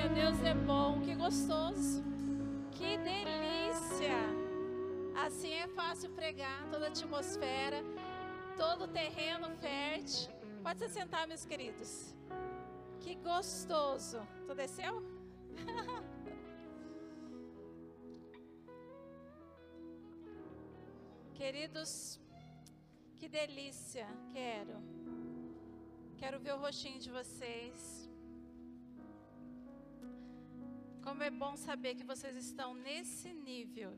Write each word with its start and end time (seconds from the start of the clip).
Aleluia, 0.00 0.08
Deus 0.08 0.42
é 0.42 0.54
bom, 0.54 1.00
que 1.02 1.14
gostoso, 1.14 2.02
que 2.72 2.96
delícia. 2.96 4.16
Assim 5.14 5.52
é 5.52 5.68
fácil 5.68 6.08
pregar 6.12 6.66
toda 6.70 6.86
a 6.86 6.88
atmosfera, 6.88 7.84
todo 8.56 8.84
o 8.84 8.88
terreno 8.88 9.50
fértil. 9.56 10.32
Pode 10.62 10.78
se 10.78 10.88
sentar, 10.88 11.26
meus 11.28 11.44
queridos. 11.44 12.16
Que 13.00 13.14
gostoso. 13.16 14.26
Tu 14.46 14.54
desceu? 14.54 15.02
Queridos, 21.34 22.18
que 23.18 23.28
delícia. 23.28 24.06
Quero. 24.32 24.82
Quero 26.16 26.40
ver 26.40 26.54
o 26.54 26.58
rostinho 26.58 26.98
de 26.98 27.10
vocês. 27.10 27.99
Como 31.10 31.24
é 31.24 31.30
bom 31.44 31.54
saber 31.56 31.92
que 31.98 32.04
vocês 32.10 32.36
estão 32.36 32.68
nesse 32.72 33.28
nível 33.32 33.92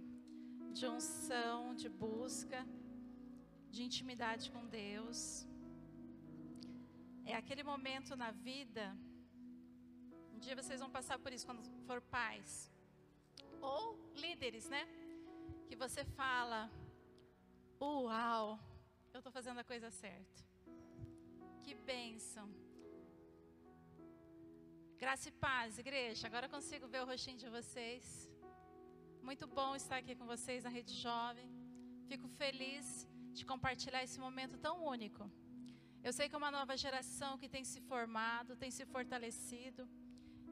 de 0.76 0.84
unção, 0.86 1.74
de 1.80 1.88
busca, 2.04 2.60
de 3.70 3.80
intimidade 3.88 4.44
com 4.54 4.62
Deus. 4.66 5.46
É 7.26 7.34
aquele 7.36 7.62
momento 7.62 8.16
na 8.22 8.30
vida. 8.30 8.84
Um 10.32 10.38
dia 10.38 10.56
vocês 10.56 10.80
vão 10.80 10.90
passar 10.98 11.18
por 11.18 11.30
isso 11.34 11.44
quando 11.44 11.62
for 11.86 12.00
pais 12.00 12.72
ou 13.60 13.82
líderes, 14.24 14.66
né? 14.74 14.82
Que 15.68 15.76
você 15.76 16.02
fala: 16.20 16.60
Uau, 17.78 18.58
eu 19.12 19.18
estou 19.18 19.32
fazendo 19.38 19.58
a 19.58 19.64
coisa 19.72 19.90
certa. 19.90 20.42
Que 21.62 21.74
bênção. 21.74 22.48
Graça 25.02 25.28
e 25.30 25.32
paz, 25.32 25.78
igreja. 25.82 26.28
Agora 26.28 26.48
consigo 26.48 26.86
ver 26.86 27.00
o 27.02 27.06
rostinho 27.10 27.36
de 27.36 27.48
vocês. 27.54 28.04
Muito 29.28 29.48
bom 29.48 29.70
estar 29.74 29.96
aqui 29.96 30.14
com 30.18 30.26
vocês 30.32 30.62
na 30.62 30.70
Rede 30.70 30.94
Jovem. 30.94 31.48
Fico 32.10 32.28
feliz 32.28 32.84
de 33.36 33.44
compartilhar 33.44 34.04
esse 34.04 34.20
momento 34.20 34.56
tão 34.66 34.76
único. 34.94 35.28
Eu 36.04 36.12
sei 36.12 36.28
que 36.28 36.36
é 36.36 36.38
uma 36.42 36.52
nova 36.52 36.76
geração 36.84 37.32
que 37.36 37.48
tem 37.48 37.64
se 37.64 37.80
formado, 37.80 38.54
tem 38.54 38.70
se 38.70 38.86
fortalecido. 38.94 39.88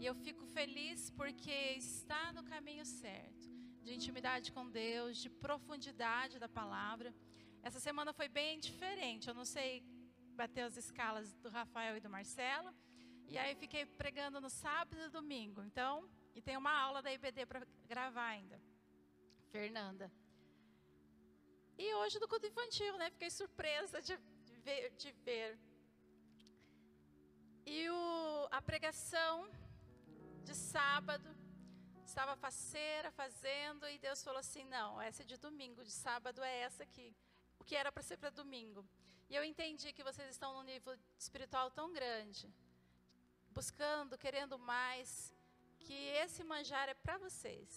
E 0.01 0.05
eu 0.05 0.17
fico 0.17 0.45
feliz 0.59 1.11
porque 1.21 1.59
está 1.77 2.33
no 2.33 2.43
caminho 2.43 2.85
certo 2.85 3.47
de 3.85 3.95
intimidade 3.95 4.51
com 4.51 4.69
Deus, 4.69 5.19
de 5.25 5.31
profundidade 5.47 6.41
da 6.41 6.49
palavra. 6.49 7.15
Essa 7.63 7.79
semana 7.79 8.13
foi 8.13 8.29
bem 8.29 8.59
diferente. 8.59 9.29
Eu 9.29 9.35
não 9.43 9.45
sei 9.57 9.85
bater 10.35 10.63
as 10.63 10.77
escalas 10.77 11.37
do 11.37 11.51
Rafael 11.51 11.97
e 11.97 12.01
do 12.01 12.11
Marcelo. 12.11 12.75
E 13.33 13.39
aí 13.39 13.55
fiquei 13.55 13.87
pregando 13.87 14.41
no 14.41 14.51
sábado 14.51 15.01
e 15.01 15.09
domingo. 15.09 15.63
Então, 15.63 15.93
e 16.35 16.43
tem 16.43 16.57
uma 16.57 16.73
aula 16.73 17.01
da 17.01 17.13
IBD 17.13 17.47
para 17.47 17.65
gravar 17.87 18.27
ainda. 18.27 18.61
Fernanda. 19.53 20.11
E 21.79 21.95
hoje 21.95 22.19
do 22.19 22.27
culto 22.27 22.47
infantil, 22.47 22.97
né? 22.99 23.09
Fiquei 23.11 23.31
surpresa 23.31 24.03
de, 24.03 24.17
de, 24.47 24.55
ver, 24.65 24.91
de 24.97 25.13
ver. 25.13 25.59
E 27.65 27.89
o, 27.89 28.49
a 28.51 28.61
pregação 28.61 29.49
de 30.43 30.55
sábado, 30.55 31.29
estava 32.05 32.35
faceira 32.35 33.13
fazendo, 33.13 33.89
e 33.89 33.97
Deus 33.99 34.25
falou 34.25 34.41
assim: 34.41 34.65
não, 34.65 35.01
essa 35.01 35.23
é 35.23 35.25
de 35.25 35.37
domingo, 35.37 35.85
de 35.85 35.93
sábado 35.93 36.43
é 36.43 36.59
essa 36.63 36.83
aqui. 36.83 37.15
O 37.61 37.65
que 37.65 37.77
era 37.77 37.93
para 37.93 38.03
ser 38.03 38.17
para 38.17 38.31
domingo. 38.31 38.85
E 39.29 39.37
eu 39.37 39.45
entendi 39.45 39.93
que 39.93 40.03
vocês 40.03 40.29
estão 40.29 40.53
num 40.53 40.65
nível 40.65 40.99
espiritual 41.17 41.71
tão 41.71 41.93
grande 41.93 42.53
buscando, 43.61 44.21
querendo 44.25 44.57
mais, 44.73 45.09
que 45.85 45.99
esse 46.23 46.43
manjar 46.51 46.87
é 46.93 46.95
para 47.05 47.17
vocês. 47.25 47.73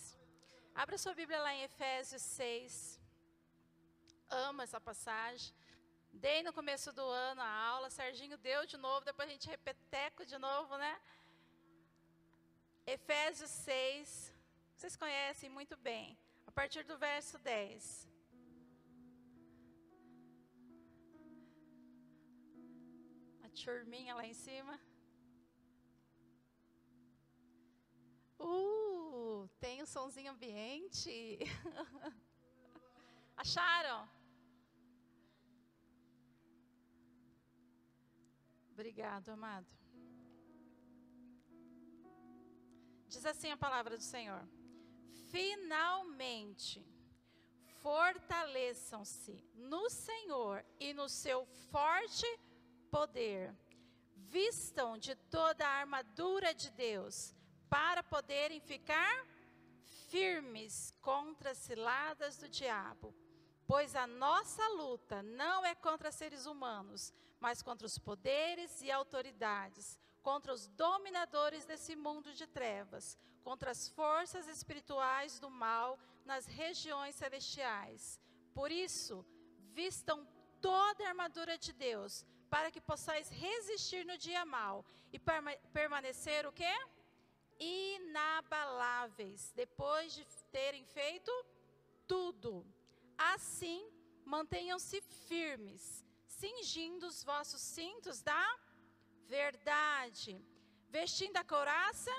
Abra 0.81 0.97
sua 1.03 1.13
Bíblia 1.19 1.39
lá 1.45 1.51
em 1.55 1.63
Efésios 1.69 2.21
6. 2.21 2.73
Amo 4.45 4.61
essa 4.65 4.79
passagem. 4.89 5.53
Dei 6.25 6.39
no 6.47 6.53
começo 6.59 6.89
do 6.99 7.05
ano 7.29 7.41
a 7.41 7.53
aula, 7.71 7.89
Serginho 7.97 8.37
deu 8.37 8.61
de 8.73 8.77
novo, 8.85 9.09
depois 9.09 9.27
a 9.27 9.33
gente 9.33 9.53
repeteco 9.55 10.25
de 10.31 10.37
novo, 10.47 10.77
né? 10.83 10.93
Efésios 12.95 13.51
6. 13.51 14.33
Vocês 14.75 14.95
conhecem 15.03 15.49
muito 15.57 15.75
bem. 15.89 16.17
A 16.47 16.51
partir 16.59 16.83
do 16.91 16.97
verso 17.09 17.37
10. 17.39 18.07
A 23.45 23.49
turminha 23.63 24.15
lá 24.21 24.25
em 24.33 24.39
cima. 24.47 24.75
Uh, 28.43 29.47
tem 29.59 29.81
um 29.81 29.85
somzinho 29.85 30.31
ambiente. 30.31 31.39
Acharam? 33.37 34.09
Obrigado, 38.71 39.29
amado. 39.29 39.67
Diz 43.07 43.25
assim 43.25 43.49
a 43.51 43.55
palavra 43.55 43.95
do 43.95 44.03
Senhor: 44.03 44.45
Finalmente, 45.31 46.85
fortaleçam-se 47.81 49.41
no 49.55 49.89
Senhor 49.89 50.65
e 50.79 50.93
no 50.93 51.07
seu 51.07 51.45
forte 51.71 52.25
poder. 52.91 53.55
Vistam 54.15 54.97
de 54.97 55.15
toda 55.15 55.65
a 55.65 55.79
armadura 55.79 56.53
de 56.53 56.71
Deus 56.71 57.35
para 57.73 58.03
poderem 58.03 58.59
ficar 58.59 59.25
firmes 60.11 60.93
contra 61.01 61.49
as 61.53 61.57
ciladas 61.57 62.37
do 62.37 62.47
diabo. 62.47 63.15
Pois 63.65 63.95
a 63.95 64.05
nossa 64.05 64.67
luta 64.81 65.23
não 65.23 65.65
é 65.65 65.73
contra 65.73 66.11
seres 66.11 66.45
humanos, 66.45 67.11
mas 67.39 67.63
contra 67.63 67.87
os 67.87 67.97
poderes 67.97 68.79
e 68.83 68.91
autoridades, 68.91 69.97
contra 70.21 70.53
os 70.53 70.67
dominadores 70.67 71.65
desse 71.65 71.95
mundo 71.95 72.31
de 72.31 72.45
trevas, 72.45 73.17
contra 73.43 73.71
as 73.71 73.89
forças 73.89 74.47
espirituais 74.47 75.39
do 75.39 75.49
mal 75.49 75.97
nas 76.23 76.45
regiões 76.45 77.15
celestiais. 77.15 78.21
Por 78.53 78.71
isso, 78.71 79.25
vistam 79.71 80.27
toda 80.61 81.05
a 81.05 81.09
armadura 81.09 81.57
de 81.57 81.73
Deus, 81.73 82.23
para 82.51 82.69
que 82.69 82.79
possais 82.79 83.29
resistir 83.29 84.05
no 84.05 84.15
dia 84.15 84.45
mal 84.45 84.85
e 85.11 85.17
permanecer 85.73 86.45
o 86.45 86.51
quê? 86.51 86.71
Inabaláveis, 87.63 89.51
depois 89.55 90.13
de 90.13 90.25
terem 90.51 90.85
feito 90.85 91.31
tudo. 92.07 92.65
Assim, 93.17 93.81
mantenham-se 94.25 95.01
firmes, 95.27 96.03
cingindo 96.27 97.07
os 97.07 97.23
vossos 97.23 97.61
cintos 97.61 98.21
da 98.21 98.45
verdade, 99.27 100.33
vestindo 100.89 101.37
a 101.37 101.43
couraça 101.43 102.11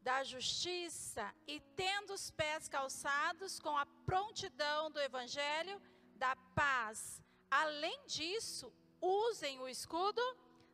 da 0.00 0.22
justiça 0.22 1.34
e 1.46 1.58
tendo 1.74 2.12
os 2.12 2.30
pés 2.30 2.68
calçados 2.68 3.58
com 3.58 3.76
a 3.76 3.84
prontidão 4.10 4.90
do 4.90 5.00
evangelho 5.00 5.82
da 6.14 6.36
paz. 6.54 7.20
Além 7.50 8.06
disso, 8.06 8.72
usem 9.00 9.58
o 9.58 9.68
escudo 9.68 10.22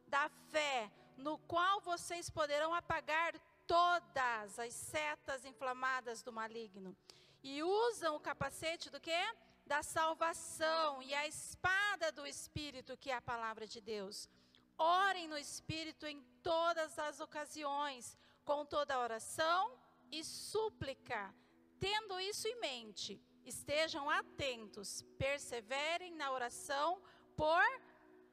da 0.06 0.28
fé, 0.50 0.92
no 1.16 1.38
qual 1.38 1.80
vocês 1.80 2.28
poderão 2.28 2.74
apagar 2.74 3.32
todas 3.72 4.58
as 4.58 4.74
setas 4.74 5.46
inflamadas 5.46 6.22
do 6.22 6.30
maligno. 6.30 6.94
E 7.42 7.62
usam 7.62 8.16
o 8.16 8.20
capacete 8.20 8.90
do 8.90 9.00
quê? 9.00 9.22
Da 9.66 9.82
salvação 9.82 11.02
e 11.02 11.14
a 11.14 11.26
espada 11.26 12.12
do 12.12 12.26
Espírito, 12.26 12.98
que 12.98 13.10
é 13.10 13.14
a 13.14 13.22
palavra 13.22 13.66
de 13.66 13.80
Deus. 13.80 14.28
Orem 14.76 15.26
no 15.26 15.38
Espírito 15.38 16.06
em 16.06 16.20
todas 16.42 16.98
as 16.98 17.18
ocasiões, 17.18 18.14
com 18.44 18.66
toda 18.66 19.00
oração 19.00 19.72
e 20.10 20.22
súplica. 20.22 21.34
Tendo 21.80 22.20
isso 22.20 22.46
em 22.46 22.60
mente, 22.60 23.18
estejam 23.42 24.10
atentos, 24.10 25.00
perseverem 25.16 26.14
na 26.14 26.30
oração 26.30 27.00
por 27.34 27.64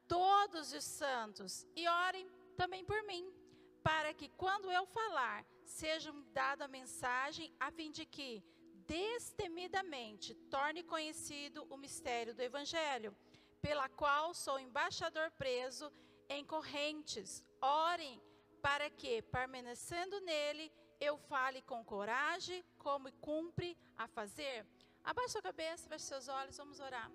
todos 0.05 0.73
os 0.73 0.83
santos 0.83 1.65
e 1.77 1.87
orem 1.87 2.29
também 2.57 2.83
por 2.83 3.01
mim 3.03 3.38
para 3.83 4.13
que 4.13 4.29
quando 4.29 4.71
eu 4.71 4.85
falar, 4.85 5.45
seja 5.63 6.11
dada 6.33 6.65
a 6.65 6.67
mensagem 6.67 7.53
a 7.59 7.71
fim 7.71 7.91
de 7.91 8.05
que 8.05 8.43
destemidamente 8.85 10.33
torne 10.49 10.83
conhecido 10.83 11.65
o 11.69 11.77
mistério 11.77 12.33
do 12.33 12.41
evangelho, 12.41 13.15
pela 13.61 13.87
qual 13.87 14.33
sou 14.33 14.59
embaixador 14.59 15.31
preso 15.31 15.91
em 16.27 16.43
correntes. 16.43 17.43
Orem 17.61 18.21
para 18.61 18.89
que, 18.89 19.21
permanecendo 19.21 20.19
nele, 20.21 20.71
eu 20.99 21.17
fale 21.17 21.61
com 21.61 21.83
coragem, 21.83 22.63
como 22.77 23.11
cumpre 23.13 23.77
a 23.97 24.07
fazer. 24.07 24.65
Abaixe 25.03 25.33
sua 25.33 25.41
cabeça, 25.41 25.87
feche 25.87 26.05
seus 26.05 26.27
olhos, 26.27 26.57
vamos 26.57 26.79
orar. 26.79 27.11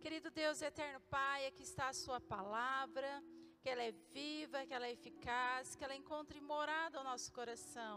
Querido 0.00 0.30
Deus 0.30 0.62
eterno 0.62 1.00
Pai, 1.10 1.46
aqui 1.46 1.62
está 1.62 1.88
a 1.88 1.92
sua 1.92 2.20
palavra 2.20 3.22
que 3.66 3.70
ela 3.70 3.82
é 3.82 3.94
viva, 4.14 4.64
que 4.64 4.72
ela 4.72 4.86
é 4.86 4.92
eficaz, 4.92 5.74
que 5.74 5.82
ela 5.84 5.96
encontre 6.00 6.40
morada 6.40 6.98
ao 6.98 7.02
nosso 7.02 7.32
coração. 7.38 7.94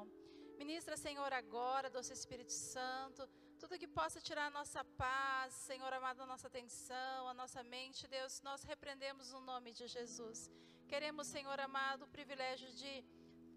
Ministra, 0.57 0.97
Senhor, 0.97 1.31
agora, 1.31 1.91
doce 1.95 2.11
Espírito 2.11 2.51
Santo, 2.51 3.29
tudo 3.59 3.77
que 3.77 3.87
possa 3.99 4.19
tirar 4.19 4.47
a 4.47 4.55
nossa 4.59 4.83
paz, 5.03 5.53
Senhor 5.53 5.93
amado, 5.93 6.23
a 6.23 6.25
nossa 6.25 6.47
atenção, 6.47 7.27
a 7.27 7.35
nossa 7.35 7.61
mente, 7.61 8.07
Deus, 8.07 8.41
nós 8.41 8.63
repreendemos 8.63 9.31
no 9.31 9.41
nome 9.41 9.71
de 9.71 9.85
Jesus. 9.85 10.49
Queremos, 10.87 11.27
Senhor 11.27 11.59
amado, 11.59 12.05
o 12.05 12.13
privilégio 12.17 12.71
de 12.73 13.05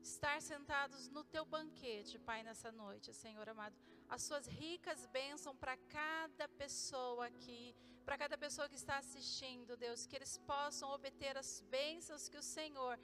estar 0.02 0.38
sentados 0.42 1.08
no 1.08 1.24
teu 1.24 1.46
banquete, 1.46 2.18
Pai, 2.18 2.42
nessa 2.42 2.70
noite, 2.70 3.14
Senhor 3.14 3.48
amado. 3.48 3.74
As 4.14 4.22
suas 4.28 4.46
ricas 4.46 5.00
bênçãos 5.18 5.56
para 5.62 5.74
cada 5.98 6.46
pessoa 6.62 7.24
aqui, 7.30 7.74
para 8.06 8.18
cada 8.22 8.36
pessoa 8.44 8.68
que 8.68 8.80
está 8.82 8.96
assistindo, 8.98 9.80
Deus, 9.84 10.04
que 10.06 10.16
eles 10.18 10.34
possam 10.52 10.90
obter 10.96 11.34
as 11.42 11.50
bênçãos 11.76 12.28
que 12.28 12.36
o 12.42 12.48
Senhor 12.56 12.98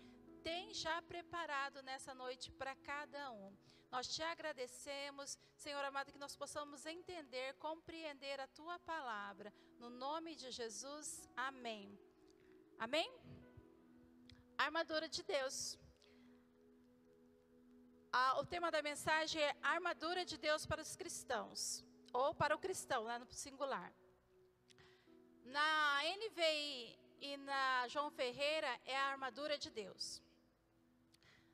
tem 0.48 0.74
já 0.74 0.96
preparado 1.12 1.82
nessa 1.88 2.12
noite 2.22 2.50
para 2.60 2.74
cada 2.90 3.22
um. 3.32 3.48
Nós 3.90 4.06
te 4.14 4.22
agradecemos, 4.22 5.38
Senhor 5.56 5.82
amado, 5.82 6.12
que 6.12 6.24
nós 6.26 6.36
possamos 6.36 6.84
entender, 6.84 7.54
compreender 7.54 8.38
a 8.38 8.46
tua 8.48 8.78
palavra. 8.80 9.50
No 9.78 9.88
nome 9.88 10.34
de 10.36 10.50
Jesus, 10.50 11.26
amém. 11.34 11.98
Amém? 12.78 13.10
Armadura 14.58 15.08
de 15.08 15.22
Deus. 15.22 15.78
O 18.40 18.44
tema 18.52 18.70
da 18.70 18.82
mensagem 18.82 19.42
é 19.42 19.56
armadura 19.62 20.24
de 20.24 20.36
Deus 20.36 20.64
para 20.66 20.82
os 20.86 20.94
cristãos, 20.96 21.84
ou 22.12 22.34
para 22.34 22.54
o 22.56 22.58
cristão, 22.58 23.04
né, 23.04 23.18
no 23.18 23.26
singular. 23.32 23.92
Na 25.44 26.00
NVI 26.16 26.98
e 27.20 27.36
na 27.48 27.88
João 27.88 28.10
Ferreira 28.10 28.70
é 28.84 28.96
a 28.96 29.08
armadura 29.12 29.56
de 29.58 29.70
Deus. 29.70 30.22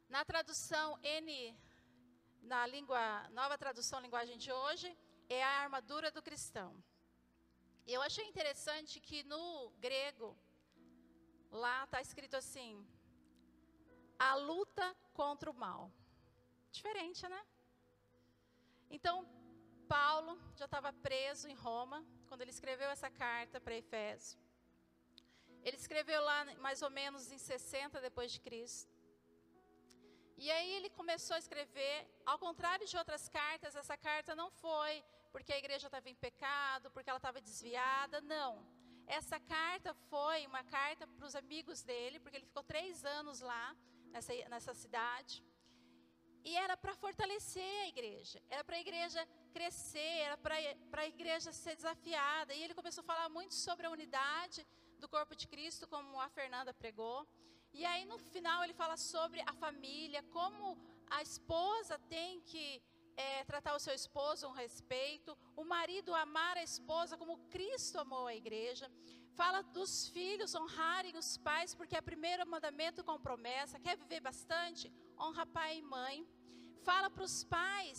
Na 0.08 0.25
tradução 0.25 0.99
N 1.02 1.56
na 2.44 2.66
língua, 2.66 3.28
nova 3.31 3.56
tradução 3.56 4.00
linguagem 4.00 4.37
de 4.37 4.52
hoje, 4.52 4.88
é 5.28 5.43
a 5.43 5.62
armadura 5.62 6.11
do 6.11 6.22
cristão. 6.22 6.70
Eu 7.87 8.00
achei 8.02 8.25
interessante 8.26 9.00
que 9.00 9.22
no 9.25 9.70
grego, 9.78 10.37
lá 11.50 11.84
está 11.84 12.00
escrito 12.00 12.37
assim: 12.37 12.87
a 14.19 14.34
luta 14.34 14.87
contra 15.12 15.50
o 15.50 15.55
mal. 15.55 15.90
Diferente, 16.79 17.23
né? 17.35 17.43
Então, 18.97 19.17
Paulo 19.97 20.32
já 20.61 20.67
estava 20.67 20.91
preso 21.06 21.47
em 21.53 21.55
Roma 21.67 21.99
quando 22.26 22.41
ele 22.43 22.55
escreveu 22.56 22.88
essa 22.94 23.11
carta 23.25 23.61
para 23.61 23.81
Efésio. 23.82 24.38
Ele 25.67 25.76
escreveu 25.76 26.21
lá 26.31 26.38
mais 26.67 26.82
ou 26.87 26.91
menos 26.91 27.31
em 27.37 27.38
60 27.38 28.00
depois 28.09 28.32
de 28.32 28.41
Cristo. 28.47 28.93
E 30.37 30.50
aí 30.50 30.71
ele 30.79 30.91
começou 30.91 31.37
a 31.37 31.43
escrever, 31.44 31.97
ao 32.26 32.38
contrário 32.47 32.87
de 32.93 32.97
outras 33.03 33.29
cartas, 33.29 33.76
essa 33.76 33.97
carta 33.97 34.35
não 34.35 34.50
foi 34.50 34.94
porque 35.32 35.53
a 35.53 35.59
igreja 35.62 35.87
estava 35.87 36.09
em 36.11 36.21
pecado, 36.26 36.91
porque 36.91 37.09
ela 37.11 37.23
estava 37.23 37.41
desviada, 37.41 38.21
não. 38.21 38.53
Essa 39.06 39.38
carta 39.38 39.94
foi 40.11 40.47
uma 40.47 40.65
carta 40.65 41.06
para 41.06 41.26
os 41.26 41.37
amigos 41.37 41.82
dele, 41.82 42.19
porque 42.21 42.38
ele 42.38 42.50
ficou 42.53 42.65
três 42.65 43.05
anos 43.05 43.41
lá, 43.41 43.76
nessa, 44.12 44.32
nessa 44.49 44.75
cidade. 44.75 45.43
E 46.44 46.55
era 46.56 46.76
para 46.76 46.94
fortalecer 46.94 47.75
a 47.85 47.88
igreja, 47.88 48.43
era 48.50 48.62
para 48.62 48.76
a 48.76 48.81
igreja 48.81 49.26
crescer, 49.52 50.19
era 50.26 50.37
para 50.37 51.02
a 51.02 51.06
igreja 51.06 51.52
ser 51.52 51.75
desafiada. 51.75 52.52
E 52.52 52.62
ele 52.62 52.75
começou 52.75 53.02
a 53.02 53.11
falar 53.12 53.29
muito 53.29 53.55
sobre 53.55 53.87
a 53.87 53.91
unidade 53.91 54.67
do 54.99 55.08
corpo 55.08 55.35
de 55.35 55.46
Cristo, 55.49 55.88
como 55.88 56.20
a 56.20 56.29
Fernanda 56.29 56.75
pregou. 56.75 57.26
E 57.73 57.85
aí 57.85 58.05
no 58.05 58.19
final 58.19 58.62
ele 58.62 58.75
fala 58.75 58.96
sobre 58.96 59.41
a 59.41 59.55
família, 59.55 60.23
como 60.38 60.79
a 61.11 61.23
esposa 61.23 61.99
tem 62.08 62.41
que 62.43 62.82
é, 63.17 63.44
tratar 63.44 63.75
o 63.75 63.79
seu 63.79 63.94
esposo 63.94 64.47
com 64.47 64.52
respeito, 64.52 65.37
o 65.56 65.64
marido 65.64 66.14
amar 66.14 66.56
a 66.56 66.62
esposa 66.62 67.17
como 67.17 67.38
Cristo 67.49 67.99
amou 67.99 68.26
a 68.26 68.35
igreja. 68.35 68.90
Fala 69.35 69.62
dos 69.62 70.08
filhos 70.08 70.55
honrarem 70.55 71.17
os 71.17 71.37
pais, 71.37 71.75
porque 71.75 71.97
é 71.97 72.00
o 72.00 72.02
primeiro 72.02 72.47
mandamento 72.47 73.02
com 73.02 73.19
promessa. 73.20 73.81
Quer 73.81 73.97
viver 73.97 74.20
bastante? 74.20 74.93
Honra 75.19 75.44
pai 75.44 75.79
e 75.79 75.82
mãe. 75.82 76.26
Fala 76.89 77.09
para 77.15 77.25
os 77.31 77.37
pais 77.57 77.99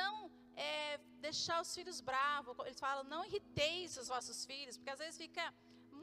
não 0.00 0.30
é, 0.54 0.98
deixar 1.26 1.58
os 1.64 1.74
filhos 1.74 2.00
bravos. 2.00 2.54
Eles 2.66 2.80
falam, 2.86 3.04
não 3.04 3.24
irriteis 3.28 3.96
os 4.02 4.08
vossos 4.14 4.44
filhos, 4.50 4.76
porque 4.76 4.94
às 4.96 5.02
vezes 5.02 5.16
fica 5.24 5.44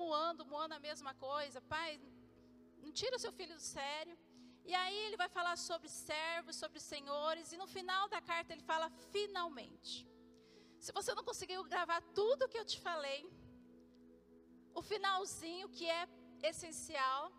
moando, 0.02 0.46
moando 0.54 0.74
a 0.76 0.80
mesma 0.88 1.14
coisa. 1.28 1.62
Pai, 1.76 1.90
não 2.84 2.92
tira 2.92 3.16
o 3.18 3.24
seu 3.26 3.32
filho 3.40 3.56
do 3.56 3.66
sério. 3.78 4.18
E 4.70 4.74
aí 4.76 4.98
ele 5.06 5.18
vai 5.24 5.30
falar 5.30 5.58
sobre 5.70 5.88
servos, 5.88 6.56
sobre 6.64 6.80
senhores, 6.80 7.52
e 7.54 7.58
no 7.58 7.68
final 7.76 8.04
da 8.10 8.22
carta 8.22 8.52
ele 8.54 8.66
fala 8.72 8.90
finalmente. 9.14 9.94
Se 10.86 10.92
você 10.98 11.14
não 11.18 11.24
conseguiu 11.24 11.64
gravar 11.64 12.02
tudo 12.20 12.50
que 12.50 12.60
eu 12.62 12.66
te 12.66 12.80
falei, 12.88 13.22
o 14.80 14.82
finalzinho 14.82 15.70
que 15.70 15.86
é 15.90 16.04
essencial, 16.44 17.32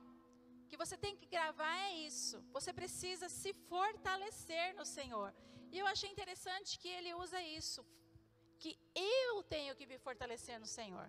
que 0.71 0.81
você 0.83 0.97
tem 1.05 1.17
que 1.21 1.27
gravar 1.37 1.77
é 1.89 1.93
isso. 2.11 2.37
Você 2.57 2.73
precisa 2.81 3.29
se 3.29 3.53
fortalecer 3.73 4.67
no 4.81 4.87
Senhor. 4.97 5.31
E 5.73 5.79
eu 5.79 5.87
achei 5.93 6.11
interessante 6.11 6.79
que 6.81 6.91
ele 6.99 7.13
usa 7.23 7.41
isso, 7.61 7.81
que 8.63 8.73
eu 8.95 9.43
tenho 9.55 9.77
que 9.79 9.87
me 9.87 9.99
fortalecer 10.07 10.59
no 10.65 10.67
Senhor. 10.79 11.09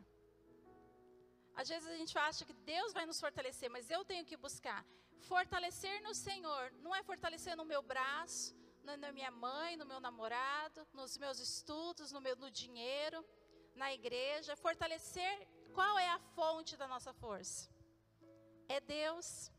Às 1.62 1.68
vezes 1.72 1.88
a 1.90 1.98
gente 2.02 2.18
acha 2.18 2.46
que 2.46 2.56
Deus 2.74 2.94
vai 2.98 3.06
nos 3.06 3.20
fortalecer, 3.26 3.70
mas 3.76 3.90
eu 3.90 4.04
tenho 4.12 4.26
que 4.30 4.38
buscar. 4.38 4.82
Fortalecer 5.32 6.02
no 6.08 6.14
Senhor 6.14 6.72
não 6.84 6.96
é 6.96 7.02
fortalecer 7.04 7.56
no 7.56 7.66
meu 7.66 7.82
braço, 7.82 8.56
na 8.84 9.12
minha 9.12 9.32
mãe, 9.32 9.76
no 9.76 9.86
meu 9.86 10.00
namorado, 10.00 10.88
nos 10.94 11.18
meus 11.18 11.40
estudos, 11.40 12.12
no, 12.12 12.22
meu, 12.22 12.36
no 12.36 12.50
dinheiro, 12.50 13.20
na 13.76 13.94
igreja. 13.94 14.56
Fortalecer, 14.56 15.48
qual 15.74 16.00
é 16.00 16.10
a 16.10 16.20
fonte 16.36 16.76
da 16.78 16.88
nossa 16.88 17.14
força? 17.14 17.70
É 18.76 18.80
Deus. 18.80 19.52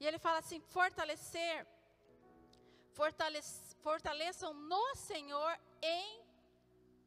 E 0.00 0.06
ele 0.08 0.18
fala 0.26 0.38
assim: 0.38 0.60
fortalecer, 0.76 1.66
fortalece, 3.00 3.76
fortaleçam 3.86 4.52
no 4.72 4.84
Senhor 4.96 5.52
em 5.82 6.08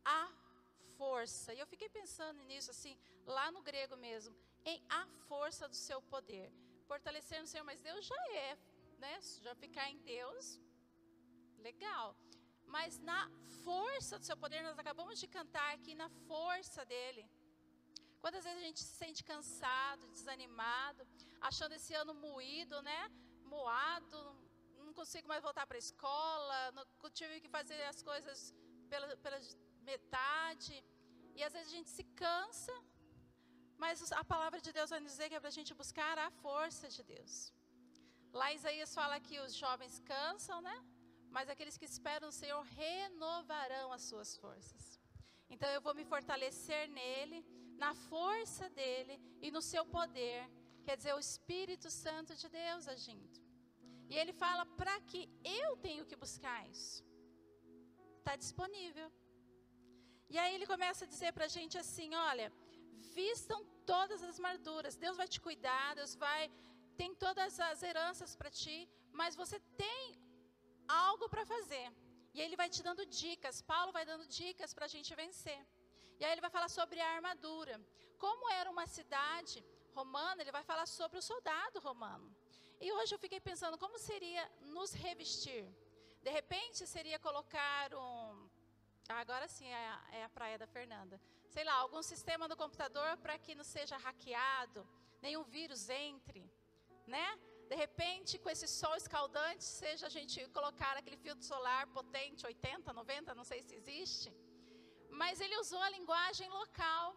a 0.05 0.21
força. 0.97 1.53
E 1.53 1.59
eu 1.59 1.67
fiquei 1.73 1.89
pensando 1.89 2.41
nisso 2.49 2.69
assim, 2.75 2.95
lá 3.25 3.51
no 3.51 3.61
grego 3.69 3.95
mesmo, 4.07 4.35
em 4.71 4.77
a 4.89 5.05
força 5.29 5.67
do 5.67 5.75
seu 5.75 5.99
poder. 6.13 6.47
Fortalecer 6.91 7.39
no 7.41 7.47
Senhor, 7.47 7.65
mas 7.71 7.81
Deus 7.81 8.05
já 8.05 8.21
é, 8.47 8.57
né? 9.03 9.13
Já 9.41 9.55
ficar 9.55 9.89
em 9.89 9.99
Deus, 10.15 10.59
legal. 11.67 12.15
Mas 12.75 12.99
na 12.99 13.21
força 13.63 14.17
do 14.19 14.25
seu 14.25 14.37
poder, 14.43 14.61
nós 14.63 14.79
acabamos 14.83 15.19
de 15.19 15.27
cantar 15.27 15.73
aqui 15.73 15.93
na 15.95 16.09
força 16.27 16.85
dele. 16.85 17.23
Quantas 18.23 18.43
vezes 18.47 18.59
a 18.61 18.67
gente 18.67 18.81
se 18.87 18.93
sente 19.03 19.21
cansado, 19.29 20.03
desanimado, 20.17 21.01
achando 21.47 21.73
esse 21.77 21.93
ano 22.01 22.13
moído, 22.27 22.75
né? 22.89 23.01
Moado, 23.53 24.19
não 24.85 24.93
consigo 24.99 25.27
mais 25.31 25.41
voltar 25.47 25.65
para 25.69 25.77
a 25.79 25.83
escola, 25.87 26.59
não, 26.75 26.85
tive 27.19 27.41
que 27.43 27.49
fazer 27.57 27.79
as 27.91 27.99
coisas 28.09 28.37
pela, 28.91 29.07
pela 29.25 29.39
metade. 29.91 30.75
E 31.37 31.43
às 31.47 31.51
vezes 31.55 31.67
a 31.71 31.75
gente 31.77 31.89
se 31.97 32.05
cansa, 32.23 32.75
mas 33.83 34.11
a 34.21 34.23
palavra 34.33 34.61
de 34.67 34.71
Deus 34.77 34.91
vai 34.93 35.01
dizer 35.11 35.27
que 35.27 35.35
é 35.39 35.41
para 35.43 35.53
a 35.53 35.57
gente 35.59 35.73
buscar 35.81 36.17
a 36.27 36.29
força 36.45 36.87
de 36.95 37.03
Deus. 37.13 37.33
Lá 38.39 38.47
Isaías 38.59 38.93
fala 38.99 39.19
que 39.27 39.37
os 39.45 39.53
jovens 39.63 39.97
cansam, 40.13 40.61
né? 40.69 40.77
Mas 41.35 41.49
aqueles 41.49 41.77
que 41.79 41.89
esperam 41.93 42.27
no 42.29 42.37
Senhor 42.41 42.61
renovarão 42.83 43.87
as 43.97 44.03
suas 44.11 44.31
forças. 44.43 44.83
Então 45.53 45.69
eu 45.75 45.81
vou 45.87 45.93
me 45.99 46.05
fortalecer 46.13 46.83
nele, 46.99 47.39
na 47.77 47.93
força 48.11 48.69
dele 48.69 49.15
e 49.41 49.49
no 49.51 49.61
seu 49.61 49.85
poder, 49.85 50.41
quer 50.85 50.95
dizer, 50.97 51.13
o 51.13 51.19
Espírito 51.19 51.89
Santo 51.89 52.35
de 52.35 52.47
Deus 52.49 52.87
agindo. 52.87 53.39
E 54.09 54.15
ele 54.21 54.33
fala 54.33 54.65
para 54.79 54.95
que 55.09 55.21
eu 55.43 55.69
tenho 55.77 56.05
que 56.05 56.15
buscar 56.23 56.59
isso. 56.69 57.03
Está 58.19 58.35
disponível. 58.35 59.11
E 60.33 60.37
aí 60.41 60.51
ele 60.55 60.67
começa 60.73 61.05
a 61.05 61.11
dizer 61.13 61.31
para 61.33 61.45
a 61.45 61.53
gente 61.55 61.77
assim: 61.83 62.09
olha, 62.29 62.47
vistam 63.19 63.59
todas 63.91 64.21
as 64.23 64.35
armaduras. 64.37 64.95
Deus 65.05 65.17
vai 65.21 65.27
te 65.33 65.39
cuidar, 65.47 65.95
Deus 65.95 66.15
vai. 66.15 66.43
Tem 67.01 67.11
todas 67.25 67.59
as 67.59 67.81
heranças 67.87 68.35
para 68.39 68.51
ti, 68.61 68.77
mas 69.19 69.35
você 69.35 69.59
tem 69.83 70.03
algo 70.87 71.27
para 71.33 71.45
fazer. 71.53 71.87
E 72.35 72.41
ele 72.41 72.55
vai 72.61 72.69
te 72.75 72.81
dando 72.87 73.05
dicas. 73.05 73.61
Paulo 73.61 73.91
vai 73.97 74.05
dando 74.11 74.25
dicas 74.27 74.73
para 74.73 74.85
a 74.85 74.93
gente 74.95 75.13
vencer. 75.23 75.61
E 76.23 76.25
aí 76.25 76.31
ele 76.35 76.45
vai 76.47 76.49
falar 76.57 76.69
sobre 76.69 77.01
a 77.01 77.09
armadura. 77.15 77.75
Como 78.17 78.49
era 78.49 78.71
uma 78.71 78.87
cidade 78.87 79.61
romana, 79.93 80.41
ele 80.41 80.53
vai 80.57 80.63
falar 80.63 80.85
sobre 80.85 81.17
o 81.19 81.21
soldado 81.21 81.81
romano. 81.87 82.33
E 82.79 82.89
hoje 82.93 83.13
eu 83.13 83.19
fiquei 83.19 83.41
pensando 83.41 83.77
como 83.77 83.99
seria 83.99 84.43
nos 84.75 84.93
revestir. 84.93 85.65
De 86.21 86.31
repente 86.31 86.87
seria 86.87 87.19
colocar 87.19 87.93
um 87.93 88.49
Agora 89.09 89.49
sim 89.49 89.67
é 89.67 89.85
a, 89.95 89.99
é 90.19 90.23
a 90.23 90.29
praia 90.29 90.57
da 90.57 90.65
Fernanda. 90.65 91.19
Sei 91.49 91.65
lá, 91.65 91.73
algum 91.73 92.01
sistema 92.01 92.47
no 92.47 92.55
computador 92.55 93.17
para 93.17 93.37
que 93.37 93.53
não 93.53 93.65
seja 93.65 93.97
hackeado, 93.97 94.87
nenhum 95.21 95.43
vírus 95.43 95.89
entre. 95.89 96.49
né? 97.05 97.27
De 97.67 97.75
repente, 97.75 98.39
com 98.39 98.49
esse 98.49 98.67
sol 98.79 98.95
escaldante, 98.95 99.65
seja 99.65 100.07
a 100.07 100.13
gente 100.17 100.47
colocar 100.57 100.95
aquele 100.95 101.17
filtro 101.17 101.43
solar 101.43 101.85
potente, 101.87 102.45
80, 102.45 102.93
90, 102.93 103.35
não 103.35 103.43
sei 103.43 103.61
se 103.61 103.75
existe. 103.75 104.31
Mas 105.21 105.39
ele 105.43 105.57
usou 105.63 105.81
a 105.83 105.89
linguagem 105.97 106.49
local 106.49 107.15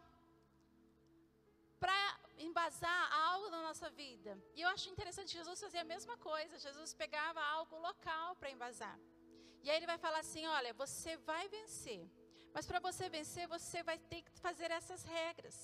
para 1.82 1.98
embasar 2.38 3.02
algo 3.28 3.48
na 3.54 3.60
nossa 3.62 3.88
vida. 3.90 4.32
E 4.54 4.60
eu 4.62 4.68
acho 4.74 4.90
interessante, 4.90 5.38
Jesus 5.40 5.60
fazia 5.64 5.82
a 5.82 5.92
mesma 5.94 6.16
coisa. 6.18 6.58
Jesus 6.66 6.92
pegava 7.02 7.40
algo 7.56 7.78
local 7.88 8.36
para 8.36 8.50
embasar. 8.50 8.98
E 9.62 9.70
aí 9.70 9.76
ele 9.78 9.92
vai 9.92 9.98
falar 9.98 10.20
assim: 10.20 10.44
olha, 10.58 10.72
você 10.74 11.16
vai 11.30 11.48
vencer. 11.48 12.02
Mas 12.54 12.66
para 12.66 12.80
você 12.88 13.08
vencer, 13.08 13.46
você 13.56 13.82
vai 13.82 13.98
ter 13.98 14.22
que 14.22 14.32
fazer 14.46 14.70
essas 14.70 15.02
regras. 15.04 15.56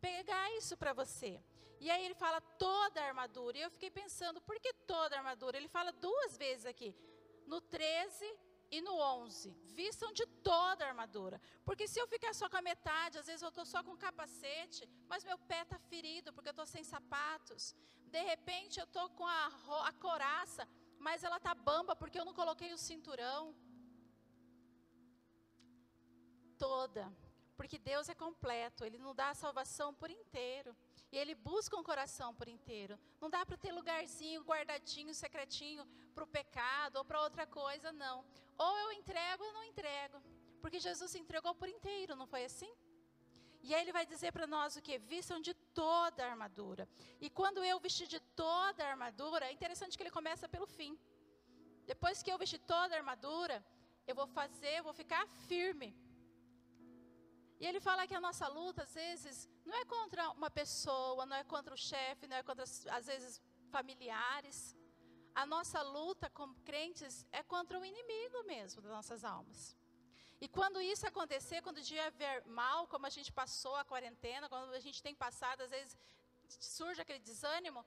Pegar 0.00 0.46
isso 0.60 0.76
para 0.76 0.92
você. 0.92 1.32
E 1.80 1.90
aí 1.90 2.04
ele 2.04 2.14
fala 2.14 2.40
toda 2.66 3.00
a 3.00 3.06
armadura. 3.06 3.58
E 3.58 3.62
eu 3.62 3.70
fiquei 3.70 3.90
pensando, 3.90 4.40
por 4.40 4.58
que 4.58 4.72
toda 4.94 5.14
a 5.14 5.18
armadura? 5.18 5.56
Ele 5.56 5.68
fala 5.68 5.92
duas 5.92 6.36
vezes 6.36 6.66
aqui. 6.66 6.94
No 7.46 7.60
13 7.60 8.45
e 8.70 8.80
no 8.80 8.94
11. 8.98 9.50
Vistam 9.80 10.12
de 10.12 10.26
toda 10.50 10.84
a 10.84 10.88
armadura. 10.88 11.40
Porque 11.64 11.86
se 11.86 11.98
eu 12.00 12.06
ficar 12.06 12.34
só 12.34 12.48
com 12.48 12.56
a 12.56 12.62
metade, 12.62 13.18
às 13.18 13.26
vezes 13.26 13.42
eu 13.42 13.48
estou 13.48 13.64
só 13.64 13.82
com 13.82 13.96
capacete, 13.96 14.88
mas 15.08 15.24
meu 15.24 15.38
pé 15.38 15.62
está 15.62 15.78
ferido 15.78 16.32
porque 16.32 16.48
eu 16.48 16.56
estou 16.56 16.66
sem 16.66 16.84
sapatos. 16.84 17.74
De 18.06 18.22
repente 18.22 18.78
eu 18.78 18.84
estou 18.84 19.08
com 19.10 19.26
a, 19.26 19.46
a 19.88 19.92
coraça, 19.92 20.66
mas 20.98 21.22
ela 21.22 21.36
está 21.36 21.54
bamba 21.54 21.94
porque 21.94 22.18
eu 22.18 22.24
não 22.24 22.34
coloquei 22.34 22.72
o 22.72 22.78
cinturão. 22.78 23.54
Toda. 26.58 27.12
Porque 27.56 27.78
Deus 27.78 28.08
é 28.08 28.14
completo, 28.14 28.84
Ele 28.84 28.98
não 28.98 29.14
dá 29.14 29.30
a 29.30 29.34
salvação 29.34 29.94
por 29.94 30.10
inteiro. 30.10 30.76
E 31.12 31.18
Ele 31.18 31.34
busca 31.34 31.76
um 31.76 31.82
coração 31.82 32.34
por 32.34 32.48
inteiro. 32.48 32.98
Não 33.20 33.30
dá 33.30 33.44
para 33.46 33.56
ter 33.56 33.72
lugarzinho 33.72 34.42
guardadinho, 34.42 35.14
secretinho 35.14 35.86
para 36.14 36.24
o 36.24 36.26
pecado 36.26 36.96
ou 36.96 37.04
para 37.04 37.22
outra 37.22 37.46
coisa, 37.46 37.92
não. 37.92 38.24
Ou 38.58 38.78
eu 38.78 38.92
entrego 38.92 39.44
ou 39.44 39.52
não 39.52 39.64
entrego. 39.64 40.20
Porque 40.60 40.80
Jesus 40.80 41.10
se 41.10 41.18
entregou 41.18 41.54
por 41.54 41.68
inteiro, 41.68 42.16
não 42.16 42.26
foi 42.26 42.44
assim? 42.44 42.72
E 43.62 43.74
aí 43.74 43.82
ele 43.82 43.92
vai 43.92 44.06
dizer 44.06 44.32
para 44.32 44.46
nós 44.46 44.76
o 44.76 44.82
que? 44.82 44.96
Vistam 44.98 45.40
de 45.40 45.52
toda 45.80 46.24
a 46.24 46.30
armadura. 46.30 46.88
E 47.20 47.28
quando 47.28 47.64
eu 47.64 47.78
vestir 47.80 48.06
de 48.06 48.20
toda 48.42 48.84
a 48.84 48.90
armadura, 48.90 49.46
é 49.46 49.52
interessante 49.52 49.96
que 49.96 50.02
ele 50.02 50.18
começa 50.18 50.48
pelo 50.48 50.66
fim. 50.66 50.98
Depois 51.84 52.22
que 52.22 52.30
eu 52.30 52.38
vestir 52.38 52.60
toda 52.60 52.94
a 52.94 52.98
armadura, 52.98 53.64
eu 54.06 54.14
vou 54.14 54.26
fazer, 54.26 54.78
eu 54.78 54.84
vou 54.84 54.92
ficar 54.92 55.26
firme. 55.48 55.88
E 57.60 57.66
ele 57.66 57.80
fala 57.80 58.06
que 58.06 58.14
a 58.14 58.20
nossa 58.20 58.46
luta, 58.48 58.82
às 58.82 58.94
vezes, 58.94 59.48
não 59.64 59.76
é 59.76 59.84
contra 59.84 60.30
uma 60.30 60.50
pessoa, 60.50 61.24
não 61.24 61.36
é 61.36 61.44
contra 61.44 61.74
o 61.74 61.82
chefe, 61.90 62.26
não 62.26 62.36
é 62.36 62.42
contra, 62.42 62.64
às 62.98 63.06
vezes, 63.06 63.40
familiares. 63.70 64.76
A 65.34 65.44
nossa 65.46 65.80
luta 65.82 66.28
como 66.30 66.54
crentes 66.70 67.26
é 67.32 67.42
contra 67.42 67.78
o 67.78 67.84
inimigo 67.84 68.42
mesmo 68.44 68.82
das 68.82 68.92
nossas 68.98 69.24
almas. 69.24 69.76
E 70.40 70.46
quando 70.48 70.80
isso 70.80 71.06
acontecer, 71.06 71.62
quando 71.62 71.78
o 71.78 71.82
dia 71.90 72.10
vier 72.10 72.46
mal, 72.46 72.86
como 72.88 73.06
a 73.06 73.10
gente 73.16 73.32
passou 73.32 73.74
a 73.76 73.84
quarentena, 73.84 74.48
quando 74.48 74.74
a 74.74 74.80
gente 74.80 75.02
tem 75.02 75.14
passado, 75.14 75.62
às 75.62 75.70
vezes 75.70 75.96
surge 76.48 77.00
aquele 77.00 77.18
desânimo, 77.18 77.84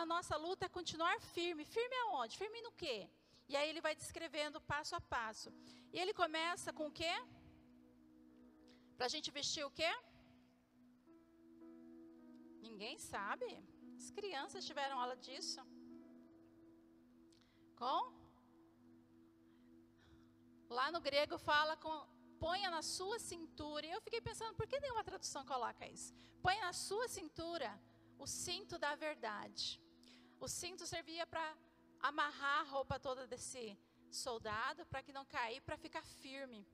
a 0.00 0.06
nossa 0.06 0.36
luta 0.36 0.66
é 0.66 0.68
continuar 0.68 1.18
firme. 1.20 1.64
Firme 1.64 1.96
aonde? 2.04 2.36
Firme 2.36 2.60
no 2.62 2.72
quê? 2.72 3.08
E 3.48 3.56
aí 3.56 3.68
ele 3.70 3.80
vai 3.80 3.94
descrevendo 3.94 4.60
passo 4.60 4.94
a 4.94 5.00
passo. 5.00 5.52
E 5.92 5.98
ele 5.98 6.12
começa 6.12 6.72
com 6.72 6.86
o 6.88 6.92
quê? 6.92 7.14
Para 8.96 9.06
a 9.08 9.14
gente 9.14 9.30
vestir 9.38 9.64
o 9.64 9.70
quê? 9.78 9.90
Ninguém 12.68 12.96
sabe. 12.98 13.48
As 14.00 14.10
crianças 14.18 14.66
tiveram 14.68 14.98
aula 15.02 15.16
disso. 15.26 15.60
Com? 17.80 17.98
Lá 20.78 20.86
no 20.94 21.00
grego 21.08 21.36
fala 21.50 21.74
com 21.84 21.94
ponha 22.44 22.70
na 22.76 22.82
sua 22.96 23.18
cintura. 23.30 23.86
E 23.86 23.92
eu 23.96 24.00
fiquei 24.06 24.20
pensando, 24.20 24.54
por 24.54 24.66
que 24.70 24.80
nenhuma 24.80 25.04
tradução 25.10 25.44
coloca 25.52 25.86
isso? 25.96 26.14
Ponha 26.46 26.62
na 26.68 26.72
sua 26.72 27.06
cintura 27.16 27.70
o 28.18 28.26
cinto 28.26 28.78
da 28.78 28.94
verdade. 28.94 29.80
O 30.40 30.48
cinto 30.48 30.86
servia 30.86 31.26
para 31.26 31.46
amarrar 32.00 32.60
a 32.60 32.70
roupa 32.74 32.98
toda 32.98 33.26
desse 33.26 33.62
soldado, 34.10 34.84
para 34.86 35.02
que 35.02 35.12
não 35.12 35.24
cair, 35.24 35.60
para 35.62 35.76
ficar 35.76 36.04
firme. 36.22 36.66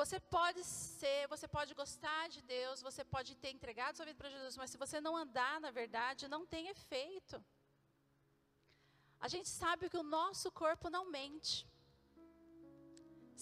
Você 0.00 0.18
pode 0.36 0.62
ser, 0.64 1.20
você 1.28 1.46
pode 1.56 1.72
gostar 1.74 2.28
de 2.34 2.40
Deus, 2.42 2.82
você 2.88 3.02
pode 3.04 3.36
ter 3.42 3.50
entregado 3.50 3.96
sua 3.96 4.06
vida 4.06 4.20
para 4.20 4.34
Jesus, 4.36 4.56
mas 4.56 4.70
se 4.70 4.78
você 4.84 5.00
não 5.00 5.14
andar 5.16 5.60
na 5.60 5.70
verdade, 5.70 6.28
não 6.34 6.46
tem 6.46 6.68
efeito. 6.68 7.36
A 9.20 9.28
gente 9.28 9.48
sabe 9.48 9.90
que 9.90 9.98
o 10.04 10.08
nosso 10.18 10.50
corpo 10.50 10.88
não 10.96 11.04
mente. 11.18 11.56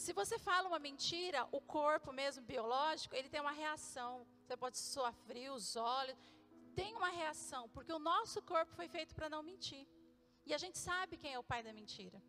Se 0.03 0.13
você 0.13 0.37
fala 0.39 0.69
uma 0.69 0.79
mentira, 0.89 1.47
o 1.59 1.61
corpo 1.61 2.13
mesmo 2.13 2.43
biológico, 2.51 3.15
ele 3.15 3.29
tem 3.29 3.41
uma 3.41 3.57
reação. 3.63 4.27
Você 4.43 4.57
pode 4.57 4.77
suar 4.79 5.15
frio, 5.27 5.55
os 5.55 5.77
olhos, 5.77 6.17
tem 6.75 6.95
uma 7.01 7.11
reação, 7.21 7.69
porque 7.75 7.93
o 7.93 8.05
nosso 8.11 8.41
corpo 8.43 8.73
foi 8.81 8.89
feito 8.89 9.15
para 9.15 9.29
não 9.35 9.43
mentir. 9.43 9.87
E 10.49 10.55
a 10.55 10.59
gente 10.59 10.79
sabe 10.79 11.17
quem 11.17 11.35
é 11.35 11.39
o 11.39 11.49
pai 11.53 11.63
da 11.63 11.73
mentira. 11.73 12.21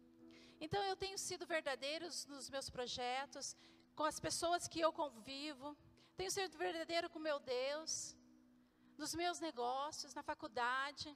Então 0.60 0.82
eu 0.84 0.96
tenho 0.96 1.18
sido 1.18 1.46
verdadeiro 1.46 2.06
nos 2.34 2.50
meus 2.56 2.70
projetos, 2.70 3.56
com 3.96 4.06
as 4.12 4.20
pessoas 4.20 4.68
que 4.68 4.80
eu 4.80 4.92
convivo, 4.92 5.78
tenho 6.18 6.32
sido 6.32 6.58
verdadeiro 6.58 7.10
com 7.10 7.20
meu 7.20 7.40
Deus, 7.40 8.16
nos 8.98 9.14
meus 9.22 9.40
negócios, 9.40 10.14
na 10.14 10.24
faculdade. 10.24 11.10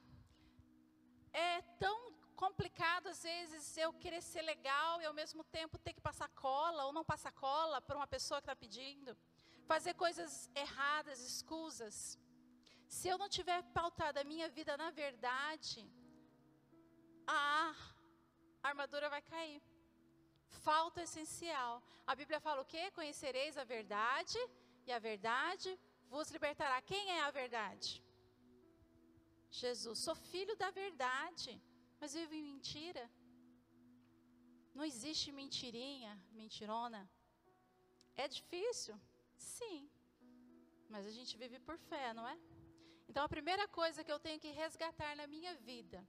É 1.32 1.62
tão 1.84 1.96
complicado 2.34 3.06
às 3.08 3.22
vezes 3.22 3.76
eu 3.76 3.92
querer 4.02 4.22
ser 4.22 4.42
legal 4.42 5.00
e 5.00 5.06
ao 5.06 5.14
mesmo 5.20 5.42
tempo 5.58 5.78
ter 5.78 5.94
que 5.96 6.06
passar 6.08 6.28
cola 6.46 6.84
ou 6.86 6.92
não 6.92 7.04
passar 7.12 7.32
cola 7.32 7.80
para 7.80 7.96
uma 8.00 8.06
pessoa 8.06 8.40
que 8.40 8.44
está 8.44 8.56
pedindo, 8.64 9.16
fazer 9.72 9.94
coisas 9.94 10.50
erradas, 10.54 11.20
escusas. 11.20 12.18
Se 12.96 13.08
eu 13.08 13.18
não 13.22 13.28
tiver 13.28 13.62
pautado 13.78 14.18
a 14.18 14.24
minha 14.32 14.48
vida 14.48 14.76
na 14.76 14.90
verdade, 14.90 15.80
a 17.26 17.74
armadura 18.62 19.08
vai 19.08 19.22
cair 19.22 19.62
falta 20.48 21.02
essencial. 21.02 21.82
A 22.06 22.14
Bíblia 22.14 22.40
fala 22.40 22.62
o 22.62 22.64
quê? 22.64 22.90
Conhecereis 22.90 23.56
a 23.56 23.64
verdade 23.64 24.38
e 24.86 24.92
a 24.92 24.98
verdade 24.98 25.78
vos 26.08 26.30
libertará. 26.30 26.80
Quem 26.82 27.10
é 27.10 27.22
a 27.22 27.30
verdade? 27.30 28.02
Jesus. 29.50 29.98
Sou 29.98 30.14
filho 30.14 30.56
da 30.56 30.70
verdade, 30.70 31.60
mas 32.00 32.14
vivo 32.14 32.34
em 32.34 32.42
mentira. 32.42 33.10
Não 34.74 34.84
existe 34.84 35.32
mentirinha, 35.32 36.12
mentirona. 36.32 37.08
É 38.14 38.28
difícil? 38.28 38.94
Sim. 39.36 39.90
Mas 40.88 41.06
a 41.06 41.10
gente 41.10 41.36
vive 41.36 41.58
por 41.58 41.78
fé, 41.78 42.12
não 42.12 42.26
é? 42.28 42.38
Então 43.08 43.24
a 43.24 43.28
primeira 43.28 43.66
coisa 43.68 44.04
que 44.04 44.12
eu 44.12 44.18
tenho 44.18 44.38
que 44.38 44.50
resgatar 44.50 45.16
na 45.16 45.26
minha 45.26 45.54
vida, 45.54 46.06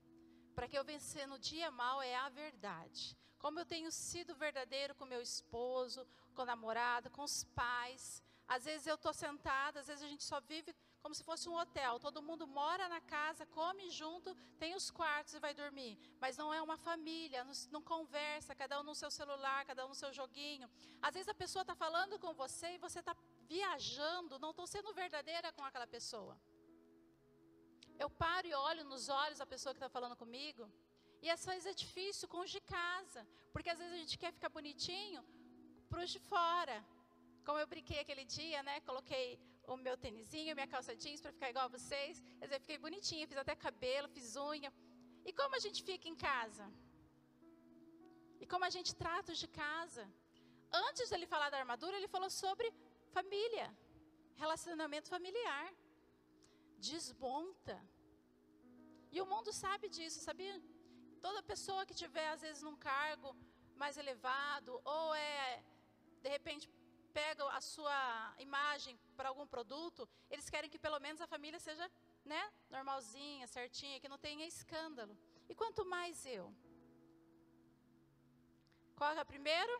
para 0.54 0.68
que 0.68 0.78
eu 0.78 0.84
vencer 0.84 1.26
no 1.26 1.38
dia 1.38 1.70
mal, 1.70 2.02
é 2.02 2.14
a 2.16 2.28
verdade 2.28 3.16
como 3.38 3.60
eu 3.60 3.66
tenho 3.66 3.90
sido 3.90 4.34
verdadeiro 4.34 4.94
com 4.94 5.04
meu 5.04 5.22
esposo, 5.22 6.06
com 6.34 6.42
o 6.42 6.50
namorado, 6.52 7.10
com 7.10 7.22
os 7.22 7.44
pais. 7.44 8.22
Às 8.46 8.64
vezes 8.64 8.86
eu 8.86 8.94
estou 8.94 9.12
sentada, 9.12 9.80
às 9.80 9.88
vezes 9.88 10.02
a 10.02 10.08
gente 10.08 10.24
só 10.24 10.40
vive 10.40 10.74
como 11.02 11.14
se 11.14 11.22
fosse 11.22 11.48
um 11.48 11.56
hotel. 11.56 12.00
Todo 12.00 12.22
mundo 12.22 12.46
mora 12.46 12.88
na 12.88 13.00
casa, 13.00 13.46
come 13.46 13.90
junto, 13.90 14.34
tem 14.58 14.74
os 14.74 14.90
quartos 14.90 15.34
e 15.34 15.38
vai 15.38 15.52
dormir. 15.54 15.98
Mas 16.20 16.36
não 16.36 16.52
é 16.52 16.60
uma 16.60 16.76
família, 16.76 17.44
não, 17.44 17.52
não 17.70 17.82
conversa, 17.82 18.54
cada 18.54 18.80
um 18.80 18.82
no 18.82 18.94
seu 18.94 19.10
celular, 19.10 19.64
cada 19.64 19.84
um 19.84 19.90
no 19.90 19.94
seu 19.94 20.12
joguinho. 20.12 20.68
Às 21.00 21.14
vezes 21.14 21.28
a 21.28 21.34
pessoa 21.34 21.62
está 21.62 21.74
falando 21.74 22.18
com 22.18 22.32
você 22.32 22.74
e 22.74 22.78
você 22.78 23.00
está 23.00 23.14
viajando, 23.46 24.38
não 24.38 24.50
estou 24.50 24.66
sendo 24.66 24.92
verdadeira 24.92 25.52
com 25.52 25.64
aquela 25.64 25.86
pessoa. 25.86 26.40
Eu 27.98 28.08
paro 28.08 28.46
e 28.46 28.54
olho 28.54 28.84
nos 28.84 29.08
olhos 29.08 29.38
da 29.38 29.46
pessoa 29.46 29.74
que 29.74 29.78
está 29.78 29.88
falando 29.88 30.16
comigo 30.16 30.70
e 31.24 31.28
às 31.34 31.44
vezes 31.48 31.66
é 31.72 31.74
difícil 31.84 32.26
com 32.32 32.40
os 32.44 32.50
de 32.56 32.60
casa, 32.60 33.20
porque 33.52 33.70
às 33.70 33.78
vezes 33.80 33.94
a 33.94 34.02
gente 34.02 34.16
quer 34.22 34.32
ficar 34.36 34.50
bonitinho 34.58 35.22
para 35.88 36.02
os 36.04 36.10
de 36.16 36.20
fora. 36.32 36.76
Como 37.46 37.58
eu 37.62 37.66
brinquei 37.66 37.98
aquele 38.00 38.24
dia, 38.24 38.62
né? 38.68 38.74
Coloquei 38.88 39.24
o 39.72 39.76
meu 39.86 39.96
tênisinho, 40.04 40.56
minha 40.58 40.70
calça 40.74 40.94
jeans 41.02 41.20
para 41.20 41.32
ficar 41.36 41.50
igual 41.52 41.66
a 41.66 41.74
vocês. 41.76 42.22
Quer 42.38 42.46
dizer, 42.46 42.60
fiquei 42.64 42.78
bonitinha, 42.86 43.26
fiz 43.30 43.38
até 43.44 43.54
cabelo, 43.66 44.08
fiz 44.16 44.36
unha. 44.36 44.70
E 45.28 45.32
como 45.40 45.54
a 45.58 45.62
gente 45.66 45.80
fica 45.88 46.06
em 46.12 46.16
casa? 46.30 46.66
E 48.42 48.46
como 48.52 48.64
a 48.64 48.72
gente 48.76 48.92
trata 49.02 49.32
os 49.32 49.40
de 49.44 49.48
casa? 49.48 50.04
Antes 50.86 51.10
dele 51.10 51.26
falar 51.34 51.50
da 51.50 51.58
armadura, 51.58 51.96
ele 51.96 52.14
falou 52.16 52.30
sobre 52.30 52.66
família, 53.16 53.66
relacionamento 54.36 55.08
familiar. 55.16 55.68
Desmonta. 56.88 57.76
E 59.10 59.20
o 59.22 59.26
mundo 59.32 59.52
sabe 59.52 59.88
disso, 59.96 60.20
sabia? 60.20 60.54
Toda 61.26 61.42
pessoa 61.52 61.86
que 61.88 61.94
tiver, 62.02 62.28
às 62.30 62.42
vezes, 62.46 62.62
num 62.62 62.76
cargo 62.76 63.36
mais 63.82 63.96
elevado, 64.02 64.80
ou 64.84 65.14
é, 65.14 65.62
de 66.22 66.28
repente, 66.36 66.68
pega 67.12 67.44
a 67.58 67.60
sua 67.60 68.34
imagem 68.46 68.94
para 69.16 69.28
algum 69.30 69.46
produto, 69.54 70.08
eles 70.30 70.48
querem 70.52 70.70
que 70.72 70.78
pelo 70.86 71.00
menos 71.04 71.20
a 71.20 71.26
família 71.34 71.60
seja 71.68 71.86
né, 72.32 72.42
normalzinha, 72.70 73.46
certinha, 73.46 74.00
que 74.02 74.12
não 74.12 74.18
tenha 74.26 74.46
escândalo. 74.46 75.16
E 75.48 75.54
quanto 75.54 75.84
mais 75.94 76.24
eu? 76.26 76.46
Qual 78.98 79.12
é 79.12 79.22
o 79.22 79.32
primeiro? 79.34 79.74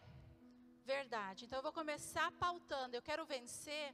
Verdade. 0.95 1.45
Então 1.45 1.59
eu 1.59 1.66
vou 1.68 1.73
começar 1.80 2.28
pautando. 2.45 2.95
Eu 2.95 3.02
quero 3.09 3.25
vencer. 3.26 3.87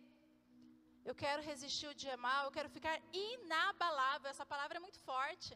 Eu 1.10 1.14
quero 1.22 1.42
resistir 1.50 1.88
o 1.88 1.94
dia 2.02 2.16
mal. 2.26 2.42
Eu 2.44 2.52
quero 2.56 2.70
ficar 2.76 2.96
inabalável. 3.12 4.30
Essa 4.30 4.46
palavra 4.52 4.76
é 4.78 4.84
muito 4.86 5.00
forte. 5.00 5.52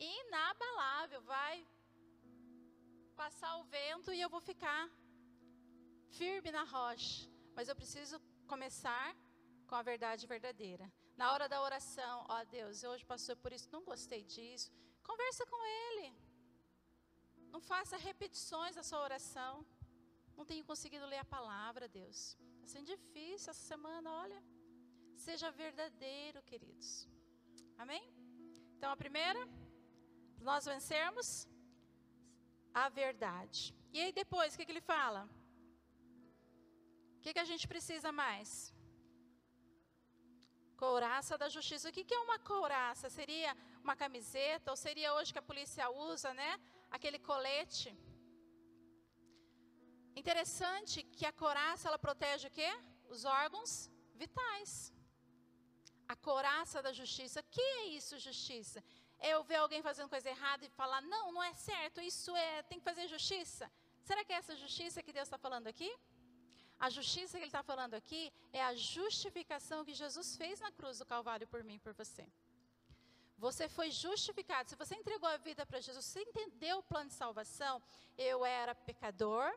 Inabalável. 0.00 1.20
Vai 1.22 1.66
passar 3.14 3.56
o 3.58 3.64
vento 3.64 4.12
e 4.12 4.20
eu 4.20 4.30
vou 4.30 4.40
ficar 4.40 4.82
firme 6.18 6.50
na 6.50 6.64
rocha. 6.64 7.28
Mas 7.54 7.68
eu 7.68 7.76
preciso 7.76 8.18
começar 8.46 9.14
com 9.68 9.74
a 9.74 9.82
verdade 9.82 10.26
verdadeira. 10.26 10.90
Na 11.20 11.32
hora 11.32 11.46
da 11.52 11.60
oração, 11.68 12.24
ó 12.28 12.42
Deus, 12.44 12.82
hoje 12.82 13.04
passou 13.04 13.36
por 13.36 13.52
isso, 13.52 13.68
não 13.70 13.84
gostei 13.84 14.22
disso. 14.24 14.72
Conversa 15.10 15.44
com 15.52 15.60
Ele. 15.80 16.14
Não 17.54 17.60
faça 17.60 17.96
repetições 17.96 18.74
da 18.76 18.82
sua 18.82 19.02
oração. 19.08 19.66
Não 20.36 20.44
tenho 20.50 20.64
conseguido 20.64 21.04
ler 21.06 21.18
a 21.18 21.24
palavra, 21.36 21.86
Deus. 21.88 22.18
Está 22.54 22.66
sendo 22.74 22.86
difícil 22.86 23.50
essa 23.50 23.66
semana, 23.72 24.10
olha. 24.22 24.40
Seja 25.26 25.50
verdadeiro, 25.50 26.42
queridos. 26.50 27.06
Amém? 27.76 28.02
Então, 28.76 28.90
a 28.90 28.96
primeira, 28.96 29.40
nós 30.48 30.64
vencermos 30.72 31.28
a 32.82 32.88
verdade. 32.88 33.74
E 33.92 34.00
aí 34.00 34.12
depois, 34.12 34.54
o 34.54 34.56
que, 34.56 34.66
que 34.66 34.72
ele 34.72 34.88
fala? 34.94 35.22
O 37.16 37.20
que, 37.22 37.32
que 37.34 37.44
a 37.44 37.50
gente 37.52 37.66
precisa 37.72 38.10
mais? 38.10 38.50
Couraça 40.84 41.36
da 41.42 41.48
justiça. 41.56 41.88
O 41.88 41.92
que, 41.96 42.04
que 42.08 42.14
é 42.18 42.20
uma 42.26 42.38
couraça? 42.38 43.10
Seria 43.18 43.50
uma 43.84 43.94
camiseta? 44.02 44.70
Ou 44.70 44.78
seria 44.84 45.12
hoje 45.16 45.32
que 45.34 45.42
a 45.42 45.48
polícia 45.50 45.90
usa, 45.90 46.32
né? 46.32 46.50
Aquele 46.90 47.18
colete. 47.18 47.90
Interessante 50.20 51.02
que 51.16 51.26
a 51.26 51.32
couraça, 51.42 51.88
ela 51.88 51.98
protege 52.06 52.46
o 52.48 52.54
quê? 52.58 52.70
Os 53.14 53.24
órgãos 53.24 53.90
vitais. 54.22 54.72
A 56.08 56.16
couraça 56.28 56.80
da 56.86 56.92
justiça. 57.00 57.40
O 57.40 57.48
que 57.54 57.66
é 57.78 57.84
isso, 57.98 58.18
justiça? 58.18 58.82
Eu 59.20 59.44
ver 59.44 59.56
alguém 59.56 59.82
fazendo 59.82 60.08
coisa 60.08 60.28
errada 60.28 60.64
e 60.64 60.70
falar, 60.70 61.02
não, 61.02 61.32
não 61.32 61.42
é 61.42 61.52
certo, 61.54 62.00
isso 62.00 62.34
é, 62.34 62.62
tem 62.62 62.78
que 62.78 62.84
fazer 62.84 63.06
justiça. 63.06 63.70
Será 64.02 64.24
que 64.24 64.32
é 64.32 64.36
essa 64.36 64.56
justiça 64.56 65.02
que 65.02 65.12
Deus 65.12 65.26
está 65.26 65.38
falando 65.38 65.66
aqui? 65.66 65.94
A 66.78 66.88
justiça 66.88 67.36
que 67.36 67.44
ele 67.44 67.48
está 67.48 67.62
falando 67.62 67.94
aqui 67.94 68.32
é 68.52 68.62
a 68.62 68.74
justificação 68.74 69.84
que 69.84 69.92
Jesus 69.92 70.36
fez 70.36 70.60
na 70.60 70.72
cruz 70.72 70.98
do 70.98 71.04
Calvário 71.04 71.46
por 71.46 71.62
mim 71.62 71.74
e 71.74 71.78
por 71.78 71.92
você. 71.92 72.26
Você 73.36 73.68
foi 73.68 73.90
justificado. 73.90 74.68
Se 74.68 74.76
você 74.76 74.94
entregou 74.94 75.28
a 75.28 75.36
vida 75.36 75.64
para 75.66 75.80
Jesus, 75.80 76.04
você 76.04 76.22
entendeu 76.22 76.78
o 76.78 76.82
plano 76.82 77.08
de 77.08 77.14
salvação. 77.14 77.82
Eu 78.16 78.44
era 78.44 78.74
pecador, 78.74 79.50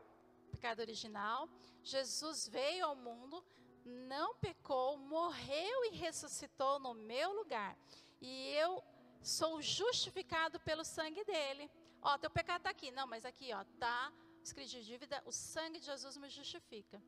pecado 0.50 0.80
original. 0.80 1.48
Jesus 1.82 2.48
veio 2.48 2.84
ao 2.86 2.96
mundo, 2.96 3.44
não 3.84 4.34
pecou, 4.36 4.96
morreu 4.96 5.84
e 5.86 5.96
ressuscitou 5.96 6.78
no 6.78 6.94
meu 6.94 7.32
lugar. 7.32 7.76
E 8.20 8.50
eu 8.52 8.82
sou 9.24 9.62
justificado 9.62 10.60
pelo 10.60 10.84
sangue 10.84 11.24
dele. 11.24 11.70
Ó, 12.02 12.18
teu 12.18 12.30
pecado 12.30 12.58
está 12.58 12.70
aqui. 12.70 12.90
Não, 12.90 13.06
mas 13.06 13.24
aqui, 13.24 13.52
ó, 13.52 13.64
tá 13.78 14.12
escrito 14.42 14.72
de 14.76 14.84
dívida, 14.84 15.22
o 15.24 15.32
sangue 15.32 15.78
de 15.80 15.86
Jesus 15.86 16.16
me 16.22 16.28
justifica. 16.28 17.02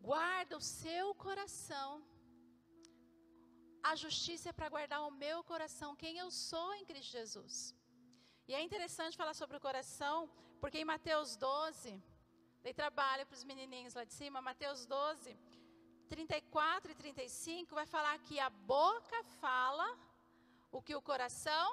Guarda 0.00 0.56
o 0.56 0.60
seu 0.60 1.14
coração. 1.14 2.02
A 3.82 3.94
justiça 4.04 4.48
é 4.48 4.52
para 4.52 4.68
guardar 4.74 5.00
o 5.06 5.10
meu 5.24 5.38
coração, 5.44 5.96
quem 6.02 6.16
eu 6.18 6.30
sou 6.30 6.74
em 6.74 6.84
Cristo 6.84 7.12
Jesus. 7.18 7.74
E 8.48 8.54
é 8.54 8.60
interessante 8.62 9.16
falar 9.16 9.34
sobre 9.34 9.56
o 9.56 9.60
coração, 9.60 10.16
porque 10.60 10.78
em 10.78 10.84
Mateus 10.84 11.36
12, 11.36 12.02
dei 12.62 12.72
trabalho 12.72 13.26
para 13.26 13.36
os 13.36 13.44
menininhos 13.44 13.94
lá 13.94 14.04
de 14.04 14.14
cima, 14.14 14.40
Mateus 14.40 14.86
12, 14.86 15.36
34 16.08 16.92
e 16.92 16.94
35, 16.94 17.74
vai 17.74 17.86
falar 17.86 18.18
que 18.26 18.40
a 18.40 18.48
boca 18.48 19.22
fala 19.40 19.86
o 20.70 20.82
que 20.82 20.94
o 20.94 21.02
coração 21.02 21.68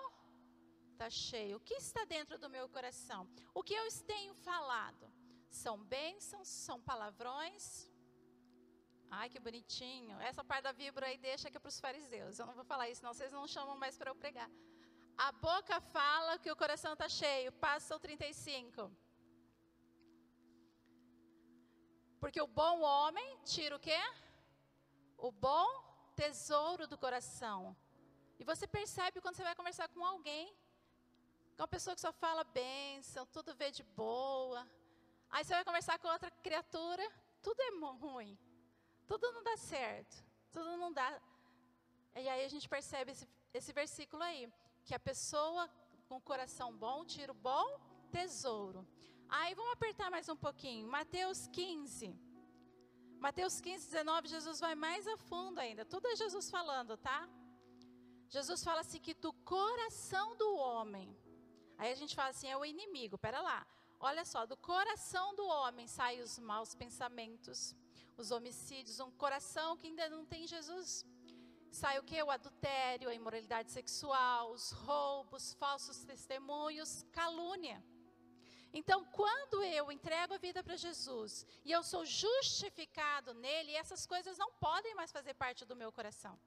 está 0.94 1.10
cheio. 1.10 1.58
O 1.58 1.60
que 1.60 1.76
está 1.76 2.06
dentro 2.06 2.38
do 2.38 2.50
meu 2.50 2.68
coração? 2.70 3.28
O 3.54 3.64
que 3.64 3.74
eu 3.74 3.88
tenho 4.06 4.34
falado? 4.34 5.12
São 5.50 5.78
bênçãos, 5.84 6.48
são 6.48 6.82
palavrões, 6.82 7.88
Ai, 9.10 9.30
que 9.30 9.40
bonitinho. 9.40 10.20
Essa 10.20 10.44
parte 10.44 10.64
da 10.64 10.72
vibra 10.72 11.06
aí 11.08 11.18
deixa 11.18 11.48
é 11.48 11.60
para 11.60 11.70
os 11.70 11.80
fariseus. 11.80 12.38
Eu 12.38 12.46
não 12.46 12.54
vou 12.54 12.66
falar 12.66 12.90
isso, 12.90 13.04
não. 13.04 13.14
Vocês 13.14 13.32
não 13.32 13.48
chamam 13.48 13.78
mais 13.78 13.98
para 13.98 14.12
eu 14.12 14.16
pregar. 14.16 14.50
A 15.18 15.32
boca 15.32 15.80
fala 15.80 16.38
que 16.38 16.52
o 16.52 16.56
coração 16.56 16.94
está 16.94 17.08
cheio. 17.08 17.52
Passa 17.54 17.96
o 17.96 18.00
35. 18.00 18.92
Porque 22.20 22.42
o 22.42 22.48
bom 22.48 22.82
homem 22.82 23.40
tira 23.44 23.76
o 23.76 23.80
quê? 23.80 24.02
O 25.18 25.32
bom 25.32 25.68
tesouro 26.16 26.88
do 26.88 26.98
coração. 26.98 27.76
E 28.40 28.44
você 28.44 28.68
percebe 28.68 29.22
quando 29.22 29.36
você 29.36 29.44
vai 29.44 29.56
conversar 29.56 29.88
com 29.90 30.04
alguém, 30.06 30.48
com 31.56 31.62
uma 31.64 31.68
pessoa 31.68 31.96
que 31.96 32.02
só 32.02 32.12
fala 32.12 32.44
bênção, 32.44 33.26
tudo 33.28 33.56
vê 33.56 33.72
de 33.72 33.84
boa. 33.84 34.68
Aí 35.30 35.44
você 35.44 35.54
vai 35.54 35.64
conversar 35.64 35.98
com 36.00 36.08
outra 36.08 36.32
criatura, 36.48 37.06
tudo 37.42 37.62
é 37.62 37.70
ruim. 38.06 38.38
Tudo 39.08 39.32
não 39.32 39.44
dá 39.44 39.56
certo, 39.58 40.24
tudo 40.52 40.78
não 40.78 40.92
dá. 40.92 41.22
E 42.16 42.28
aí 42.28 42.44
a 42.44 42.48
gente 42.48 42.68
percebe 42.68 43.12
esse, 43.12 43.28
esse 43.54 43.72
versículo 43.72 44.24
aí, 44.24 44.52
que 44.84 44.96
a 44.96 45.00
pessoa 45.00 45.70
com 46.08 46.20
coração 46.20 46.76
bom 46.76 47.06
tira 47.06 47.32
o 47.32 47.36
bom 47.36 47.80
tesouro. 48.12 48.88
Aí 49.28 49.54
vamos 49.54 49.74
apertar 49.74 50.10
mais 50.10 50.28
um 50.30 50.36
pouquinho. 50.36 50.88
Mateus 50.88 51.48
15. 51.48 52.16
Mateus 53.20 53.60
15, 53.60 53.86
19, 53.86 54.28
Jesus 54.28 54.60
vai 54.60 54.76
mais 54.76 55.08
a 55.08 55.18
fundo 55.18 55.60
ainda. 55.60 55.84
Tudo 55.84 56.08
é 56.08 56.16
Jesus 56.16 56.50
falando, 56.50 56.96
tá? 56.98 57.28
Jesus 58.36 58.62
fala 58.68 58.82
assim 58.82 59.00
que 59.06 59.14
do 59.26 59.32
coração 59.56 60.28
do 60.42 60.50
homem. 60.66 61.08
Aí 61.78 61.90
a 61.92 62.00
gente 62.00 62.14
fala 62.20 62.32
assim, 62.32 62.50
é 62.50 62.58
o 62.58 62.66
inimigo. 62.74 63.18
Pera 63.26 63.40
lá. 63.50 63.60
Olha 64.10 64.26
só, 64.32 64.46
do 64.46 64.58
coração 64.58 65.28
do 65.40 65.46
homem 65.48 65.88
saem 65.88 66.22
os 66.22 66.34
maus 66.50 66.72
pensamentos, 66.84 67.74
os 68.22 68.32
homicídios, 68.36 69.00
um 69.00 69.12
coração 69.24 69.78
que 69.78 69.88
ainda 69.88 70.10
não 70.16 70.26
tem 70.34 70.46
Jesus. 70.56 71.06
Sai 71.72 71.96
o 71.98 72.04
que? 72.10 72.22
O 72.22 72.34
adultério, 72.38 73.10
a 73.10 73.16
imoralidade 73.22 73.72
sexual, 73.72 74.52
os 74.52 74.66
roubos, 74.88 75.54
falsos 75.54 76.04
testemunhos, 76.04 77.06
calúnia. 77.20 77.80
Então, 78.74 79.00
quando 79.20 79.64
eu 79.64 79.86
entrego 79.98 80.34
a 80.34 80.44
vida 80.48 80.62
para 80.62 80.76
Jesus 80.76 81.48
e 81.64 81.72
eu 81.72 81.82
sou 81.92 82.04
justificado 82.06 83.34
nele, 83.34 83.72
essas 83.84 84.06
coisas 84.06 84.38
não 84.38 84.52
podem 84.68 84.94
mais 84.94 85.14
fazer 85.18 85.34
parte 85.36 85.64
do 85.64 85.80
meu 85.84 85.90
coração. 86.00 86.38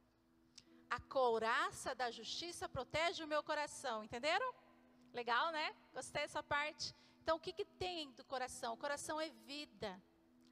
A 0.90 1.00
couraça 1.00 1.94
da 1.94 2.10
justiça 2.10 2.68
protege 2.68 3.22
o 3.22 3.26
meu 3.26 3.42
coração, 3.42 4.02
entenderam? 4.02 4.54
Legal, 5.12 5.50
né? 5.52 5.74
Gostei 5.92 6.22
dessa 6.22 6.42
parte. 6.42 6.94
Então, 7.22 7.36
o 7.36 7.40
que, 7.40 7.52
que 7.52 7.64
tem 7.64 8.10
do 8.12 8.24
coração? 8.24 8.74
O 8.74 8.76
coração 8.76 9.20
é 9.20 9.28
vida. 9.46 10.02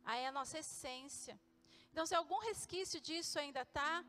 Aí 0.04 0.22
é 0.22 0.28
a 0.28 0.32
nossa 0.32 0.58
essência. 0.58 1.40
Então, 1.90 2.04
se 2.04 2.14
algum 2.14 2.38
resquício 2.40 3.00
disso 3.00 3.38
ainda 3.38 3.62
está, 3.62 4.04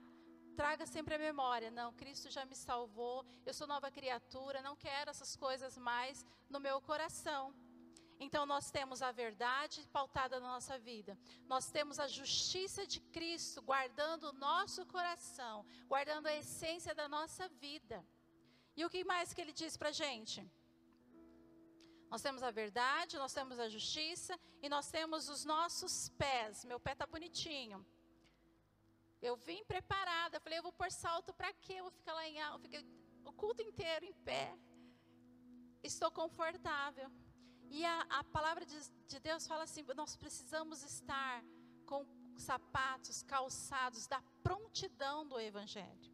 traga 0.57 0.85
sempre 0.85 1.15
a 1.15 1.19
memória. 1.19 1.71
Não, 1.71 1.93
Cristo 1.93 2.29
já 2.29 2.43
me 2.43 2.55
salvou, 2.55 3.25
eu 3.45 3.53
sou 3.53 3.67
nova 3.67 3.89
criatura, 3.89 4.61
não 4.61 4.75
quero 4.75 5.09
essas 5.09 5.35
coisas 5.35 5.77
mais 5.77 6.25
no 6.49 6.59
meu 6.59 6.81
coração. 6.81 7.53
Então, 8.19 8.45
nós 8.45 8.71
temos 8.71 9.01
a 9.01 9.11
verdade 9.11 9.87
pautada 9.97 10.39
na 10.39 10.47
nossa 10.55 10.77
vida, 10.79 11.17
nós 11.45 11.69
temos 11.69 11.99
a 11.99 12.07
justiça 12.07 12.85
de 12.85 12.99
Cristo 12.99 13.61
guardando 13.61 14.25
o 14.29 14.33
nosso 14.33 14.85
coração, 14.87 15.65
guardando 15.87 16.27
a 16.27 16.35
essência 16.35 16.95
da 16.95 17.07
nossa 17.07 17.47
vida. 17.47 18.03
E 18.75 18.83
o 18.85 18.89
que 18.89 19.03
mais 19.03 19.33
que 19.33 19.41
ele 19.41 19.53
diz 19.53 19.75
para 19.77 19.89
a 19.89 19.99
gente? 20.03 20.39
Nós 22.09 22.21
temos 22.21 22.41
a 22.41 22.51
verdade, 22.51 23.17
nós 23.17 23.33
temos 23.33 23.59
a 23.59 23.67
justiça 23.67 24.39
e 24.61 24.69
nós 24.69 24.89
temos 24.89 25.29
os 25.29 25.43
nossos 25.43 26.09
pés. 26.09 26.63
Meu 26.63 26.79
pé 26.79 26.93
está 26.93 27.05
bonitinho. 27.05 27.85
Eu 29.21 29.35
vim 29.35 29.63
preparada, 29.65 30.39
falei, 30.39 30.59
eu 30.59 30.63
vou 30.63 30.71
pôr 30.71 30.91
salto 30.91 31.33
para 31.33 31.51
quê? 31.53 31.73
Eu 31.73 31.85
vou 31.85 31.91
ficar 31.91 32.13
lá 32.13 32.27
em 32.27 32.39
alto, 32.41 32.61
fiquei 32.61 32.85
o 33.25 33.33
culto 33.33 33.61
inteiro 33.61 34.05
em 34.05 34.13
pé. 34.13 34.55
Estou 35.83 36.11
confortável. 36.11 37.11
E 37.69 37.85
a, 37.85 38.01
a 38.09 38.23
palavra 38.23 38.65
de, 38.65 38.77
de 39.07 39.19
Deus 39.19 39.47
fala 39.47 39.63
assim: 39.63 39.83
nós 39.95 40.15
precisamos 40.15 40.83
estar 40.83 41.43
com 41.85 42.05
sapatos 42.37 43.23
calçados 43.23 44.07
da 44.07 44.21
prontidão 44.43 45.27
do 45.27 45.39
Evangelho. 45.39 46.11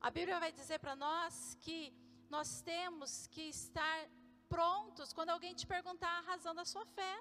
A 0.00 0.10
Bíblia 0.10 0.38
vai 0.38 0.52
dizer 0.52 0.78
para 0.78 0.94
nós 0.94 1.56
que 1.60 1.94
nós 2.28 2.60
temos 2.62 3.26
que 3.28 3.48
estar 3.48 4.08
prontos 4.48 5.12
quando 5.12 5.30
alguém 5.30 5.54
te 5.54 5.66
perguntar 5.66 6.10
a 6.18 6.20
razão 6.20 6.54
da 6.54 6.64
sua 6.64 6.84
fé. 6.86 7.14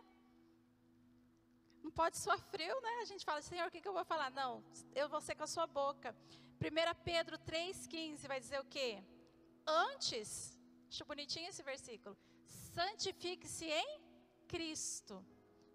Não 1.84 1.92
pode 1.92 2.18
suar 2.18 2.40
frio, 2.40 2.80
né? 2.82 2.94
A 3.02 3.06
gente 3.06 3.24
fala, 3.24 3.42
Senhor, 3.42 3.68
o 3.68 3.72
que, 3.72 3.82
que 3.82 3.88
eu 3.88 3.94
vou 3.94 4.04
falar? 4.06 4.32
Não, 4.32 4.64
eu 4.94 5.08
vou 5.08 5.22
ser 5.22 5.36
com 5.36 5.44
a 5.44 5.48
sua 5.48 5.68
boca. 5.68 6.16
1 6.60 7.04
Pedro 7.04 7.38
3,15 7.40 8.28
vai 8.28 8.40
dizer 8.40 8.60
o 8.60 8.66
quê? 8.66 9.04
Antes, 9.68 10.60
acho 10.90 11.06
bonitinho 11.06 11.50
esse 11.50 11.64
versículo. 11.64 12.18
Santifique-se 12.76 13.68
em 13.82 13.90
Cristo, 14.50 15.26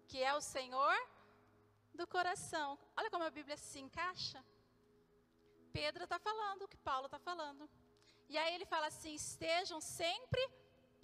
que 0.07 0.19
é 0.21 0.31
o 0.35 0.41
Senhor 0.55 0.97
do 1.99 2.05
coração. 2.15 2.77
Olha 2.95 3.09
como 3.09 3.23
a 3.23 3.35
Bíblia 3.37 3.57
se 3.57 3.79
encaixa. 3.79 4.39
Pedro 5.73 6.03
está 6.03 6.19
falando 6.19 6.61
o 6.61 6.67
que 6.67 6.77
Paulo 6.89 7.07
está 7.07 7.17
falando. 7.17 7.67
E 8.29 8.37
aí 8.37 8.53
ele 8.53 8.67
fala 8.73 8.85
assim: 8.91 9.15
estejam 9.15 9.81
sempre 9.81 10.43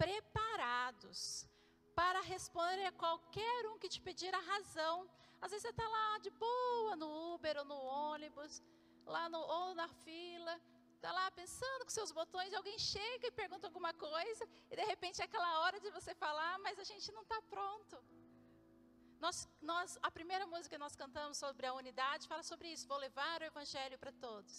preparados 0.04 1.48
para 1.96 2.20
responder 2.20 2.86
a 2.86 2.92
qualquer 2.92 3.66
um 3.66 3.76
que 3.76 3.88
te 3.88 4.00
pedir 4.00 4.32
a 4.32 4.46
razão. 4.52 4.96
Às 5.40 5.50
vezes 5.50 5.62
você 5.62 5.70
está 5.70 5.88
lá 5.96 6.18
de 6.18 6.30
boa 6.30 6.94
no 6.94 7.34
Uber 7.34 7.56
ou 7.58 7.64
no 7.64 7.80
ônibus, 8.10 8.62
lá 9.04 9.28
no, 9.28 9.40
ou 9.40 9.74
na 9.74 9.88
fila, 9.88 10.60
está 10.98 11.10
lá 11.18 11.26
pensando 11.40 11.82
com 11.86 11.92
seus 11.98 12.12
botões, 12.20 12.52
alguém 12.60 12.78
chega 12.92 13.26
e 13.28 13.38
pergunta 13.42 13.66
alguma 13.70 13.92
coisa, 14.06 14.44
e 14.70 14.74
de 14.80 14.84
repente 14.92 15.20
é 15.22 15.26
aquela 15.28 15.50
hora 15.60 15.78
de 15.84 15.90
você 15.96 16.12
falar, 16.24 16.54
mas 16.64 16.78
a 16.84 16.86
gente 16.90 17.08
não 17.16 17.22
está 17.26 17.38
pronto. 17.54 17.96
Nós, 19.24 19.36
nós, 19.70 19.98
a 20.08 20.10
primeira 20.18 20.46
música 20.52 20.74
que 20.74 20.84
nós 20.86 20.94
cantamos 21.02 21.36
sobre 21.44 21.66
a 21.66 21.74
unidade 21.80 22.28
fala 22.32 22.44
sobre 22.50 22.68
isso. 22.72 22.86
Vou 22.92 22.98
levar 23.06 23.36
o 23.40 23.48
evangelho 23.52 23.96
para 24.02 24.12
todos. 24.26 24.56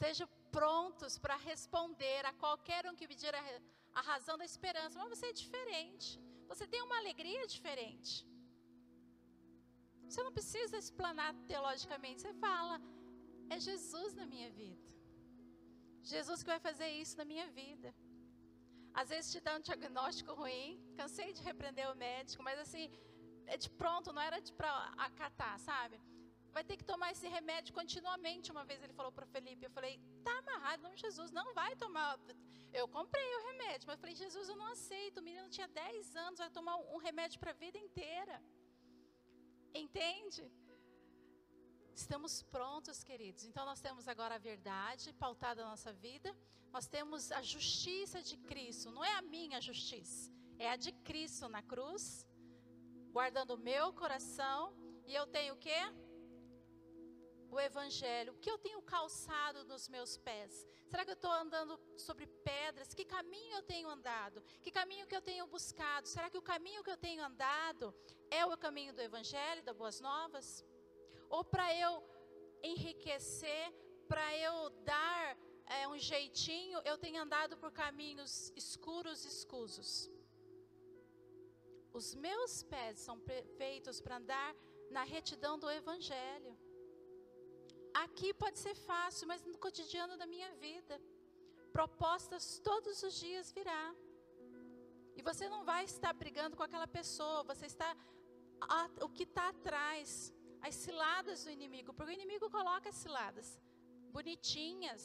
Sejam 0.00 0.26
prontos 0.56 1.18
para 1.24 1.36
responder 1.50 2.22
a 2.30 2.32
qualquer 2.44 2.82
um 2.90 2.96
que 3.00 3.10
pedir 3.12 3.34
a, 3.40 3.42
a 4.00 4.02
razão 4.10 4.36
da 4.38 4.46
esperança, 4.52 4.98
mas 4.98 5.10
você 5.14 5.26
é 5.32 5.40
diferente. 5.44 6.08
Você 6.52 6.66
tem 6.72 6.82
uma 6.88 6.98
alegria 7.02 7.44
diferente. 7.56 8.12
Você 10.08 10.22
não 10.26 10.32
precisa 10.38 10.76
explanar 10.84 11.30
teologicamente, 11.50 12.22
você 12.22 12.34
fala: 12.46 12.74
é 13.50 13.58
Jesus 13.60 14.14
na 14.14 14.26
minha 14.26 14.50
vida. 14.50 14.90
Jesus 16.02 16.42
que 16.42 16.52
vai 16.54 16.60
fazer 16.60 16.88
isso 17.02 17.16
na 17.16 17.24
minha 17.24 17.46
vida. 17.60 17.94
Às 18.92 19.08
vezes 19.08 19.32
te 19.32 19.40
dá 19.40 19.56
um 19.56 19.60
diagnóstico 19.60 20.32
ruim, 20.34 20.80
cansei 20.96 21.32
de 21.32 21.42
repreender 21.42 21.90
o 21.90 21.96
médico, 21.96 22.42
mas 22.42 22.58
assim, 22.58 22.90
é 23.46 23.56
de 23.56 23.70
pronto, 23.70 24.12
não 24.12 24.22
era 24.22 24.40
de 24.40 24.52
para 24.52 24.72
acatar, 25.08 25.58
sabe? 25.58 25.98
vai 26.56 26.64
ter 26.68 26.76
que 26.80 26.86
tomar 26.92 27.10
esse 27.14 27.26
remédio 27.36 27.74
continuamente. 27.80 28.52
Uma 28.54 28.64
vez 28.70 28.82
ele 28.82 28.96
falou 29.00 29.12
para 29.18 29.26
Felipe, 29.34 29.64
eu 29.66 29.74
falei, 29.78 29.94
tá 30.26 30.34
amarrado, 30.38 30.80
em 30.80 30.84
nome 30.86 30.96
de 30.96 31.02
Jesus, 31.08 31.30
não 31.40 31.48
vai 31.60 31.74
tomar. 31.84 32.10
Eu 32.80 32.86
comprei 32.96 33.28
o 33.36 33.42
remédio, 33.50 33.86
mas 33.86 34.00
falei, 34.00 34.14
Jesus, 34.14 34.48
eu 34.48 34.56
não 34.62 34.68
aceito. 34.76 35.18
O 35.18 35.26
menino 35.28 35.48
tinha 35.56 35.68
10 35.68 36.16
anos, 36.24 36.38
vai 36.44 36.50
tomar 36.50 36.76
um 36.94 36.98
remédio 37.08 37.38
para 37.40 37.50
a 37.50 37.60
vida 37.64 37.78
inteira. 37.86 38.36
Entende? 39.82 40.44
Estamos 41.94 42.42
prontos, 42.42 43.04
queridos. 43.04 43.44
Então 43.44 43.64
nós 43.66 43.80
temos 43.80 44.08
agora 44.08 44.36
a 44.36 44.38
verdade 44.38 45.12
pautada 45.12 45.62
na 45.62 45.70
nossa 45.70 45.92
vida. 45.92 46.34
Nós 46.72 46.86
temos 46.86 47.30
a 47.30 47.42
justiça 47.42 48.22
de 48.22 48.36
Cristo. 48.36 48.90
Não 48.90 49.04
é 49.04 49.12
a 49.14 49.22
minha 49.22 49.60
justiça, 49.60 50.32
é 50.58 50.70
a 50.70 50.76
de 50.76 50.92
Cristo 50.92 51.48
na 51.48 51.62
cruz, 51.62 52.26
guardando 53.12 53.54
o 53.54 53.58
meu 53.58 53.92
coração. 53.92 54.74
E 55.06 55.14
eu 55.14 55.26
tenho 55.26 55.54
o 55.54 55.58
quê? 55.58 55.80
o 57.52 57.60
Evangelho? 57.60 58.32
O 58.32 58.38
que 58.38 58.50
eu 58.50 58.56
tenho 58.56 58.80
calçado 58.80 59.62
nos 59.64 59.86
meus 59.88 60.16
pés? 60.16 60.66
Será 60.88 61.04
que 61.04 61.10
eu 61.10 61.14
estou 61.20 61.30
andando 61.30 61.78
sobre 61.98 62.26
pedras? 62.26 62.94
Que 62.94 63.04
caminho 63.04 63.56
eu 63.56 63.62
tenho 63.62 63.88
andado? 63.90 64.42
Que 64.62 64.70
caminho 64.70 65.06
que 65.06 65.14
eu 65.14 65.20
tenho 65.20 65.46
buscado? 65.46 66.08
Será 66.08 66.30
que 66.30 66.38
o 66.38 66.42
caminho 66.42 66.82
que 66.82 66.90
eu 66.90 66.96
tenho 66.96 67.22
andado 67.22 67.94
é 68.30 68.44
o 68.46 68.56
caminho 68.56 68.94
do 68.94 69.02
Evangelho, 69.02 69.62
das 69.62 69.76
Boas 69.76 70.00
Novas? 70.00 70.64
Ou 71.36 71.42
para 71.52 71.66
eu 71.84 71.92
enriquecer, 72.70 73.64
para 74.10 74.26
eu 74.46 74.56
dar 74.92 75.24
é, 75.76 75.88
um 75.92 75.98
jeitinho, 76.10 76.78
eu 76.90 76.96
tenho 77.04 77.20
andado 77.24 77.54
por 77.62 77.70
caminhos 77.82 78.32
escuros 78.62 79.24
e 79.24 79.28
escusos? 79.36 79.90
Os 81.98 82.08
meus 82.26 82.52
pés 82.72 82.98
são 83.06 83.16
feitos 83.60 83.98
para 84.04 84.18
andar 84.20 84.50
na 84.96 85.04
retidão 85.14 85.54
do 85.62 85.70
Evangelho. 85.80 86.52
Aqui 88.04 88.28
pode 88.42 88.58
ser 88.58 88.74
fácil, 88.90 89.26
mas 89.30 89.42
no 89.52 89.58
cotidiano 89.66 90.16
da 90.22 90.26
minha 90.34 90.50
vida, 90.66 90.94
propostas 91.78 92.44
todos 92.70 93.02
os 93.02 93.14
dias 93.24 93.52
virá. 93.58 93.84
E 95.16 95.22
você 95.28 95.48
não 95.54 95.62
vai 95.64 95.82
estar 95.84 96.12
brigando 96.22 96.56
com 96.58 96.64
aquela 96.68 96.88
pessoa, 96.98 97.48
você 97.52 97.66
está 97.74 97.90
o 99.06 99.08
que 99.16 99.24
está 99.24 99.48
atrás, 99.48 100.08
as 100.68 100.74
ciladas 100.84 101.44
do 101.44 101.50
inimigo, 101.50 101.92
porque 101.92 102.12
o 102.12 102.18
inimigo 102.20 102.48
coloca 102.56 102.88
as 102.88 102.98
ciladas 103.04 103.48
bonitinhas. 104.16 105.04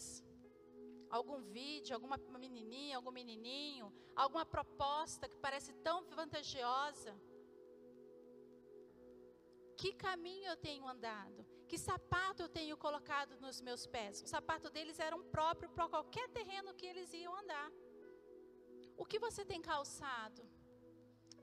Algum 1.18 1.40
vídeo, 1.58 1.96
alguma 1.96 2.18
menininha, 2.46 2.98
algum 2.98 3.14
menininho, 3.20 3.88
alguma 4.24 4.46
proposta 4.46 5.28
que 5.32 5.38
parece 5.46 5.72
tão 5.88 5.98
vantajosa. 6.22 7.14
Que 9.80 9.92
caminho 9.94 10.48
eu 10.52 10.58
tenho 10.68 10.86
andado? 10.96 11.46
Que 11.70 11.78
sapato 11.78 12.42
eu 12.44 12.50
tenho 12.58 12.76
colocado 12.86 13.40
nos 13.46 13.58
meus 13.68 13.84
pés? 13.96 14.22
O 14.26 14.28
sapato 14.36 14.70
deles 14.76 15.00
era 15.08 15.16
um 15.16 15.26
próprio 15.36 15.70
para 15.70 15.88
qualquer 15.88 16.28
terreno 16.38 16.74
que 16.74 16.86
eles 16.92 17.14
iam 17.14 17.34
andar. 17.42 17.70
O 19.02 19.06
que 19.06 19.20
você 19.26 19.44
tem 19.52 19.62
calçado? 19.62 20.44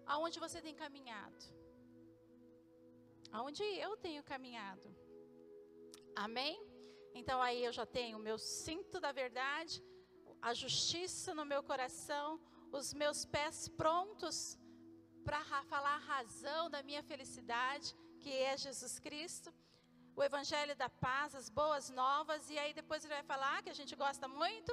Aonde 0.06 0.38
você 0.38 0.60
tem 0.66 0.74
caminhado? 0.74 1.44
Aonde 3.36 3.64
eu 3.86 3.92
tenho 3.96 4.22
caminhado? 4.22 4.88
Amém? 6.24 6.54
Então 7.20 7.38
aí 7.46 7.60
eu 7.68 7.72
já 7.78 7.84
tenho 7.84 8.16
o 8.18 8.24
meu 8.28 8.38
cinto 8.38 9.00
da 9.04 9.10
verdade, 9.22 9.82
a 10.48 10.52
justiça 10.62 11.34
no 11.38 11.44
meu 11.52 11.62
coração, 11.70 12.28
os 12.78 12.94
meus 13.02 13.24
pés 13.24 13.56
prontos 13.80 14.36
para 15.24 15.40
falar 15.72 15.96
a 15.96 16.06
razão 16.14 16.62
da 16.74 16.80
minha 16.88 17.02
felicidade, 17.10 17.88
que 18.20 18.32
é 18.48 18.56
Jesus 18.56 18.94
Cristo, 19.06 19.52
o 20.14 20.22
Evangelho 20.22 20.76
da 20.76 20.88
Paz, 20.88 21.34
as 21.34 21.48
boas 21.60 21.90
novas, 21.90 22.48
e 22.50 22.56
aí 22.62 22.72
depois 22.72 23.04
ele 23.04 23.14
vai 23.14 23.24
falar 23.24 23.62
que 23.64 23.70
a 23.74 23.78
gente 23.80 23.96
gosta 23.96 24.28
muito, 24.28 24.72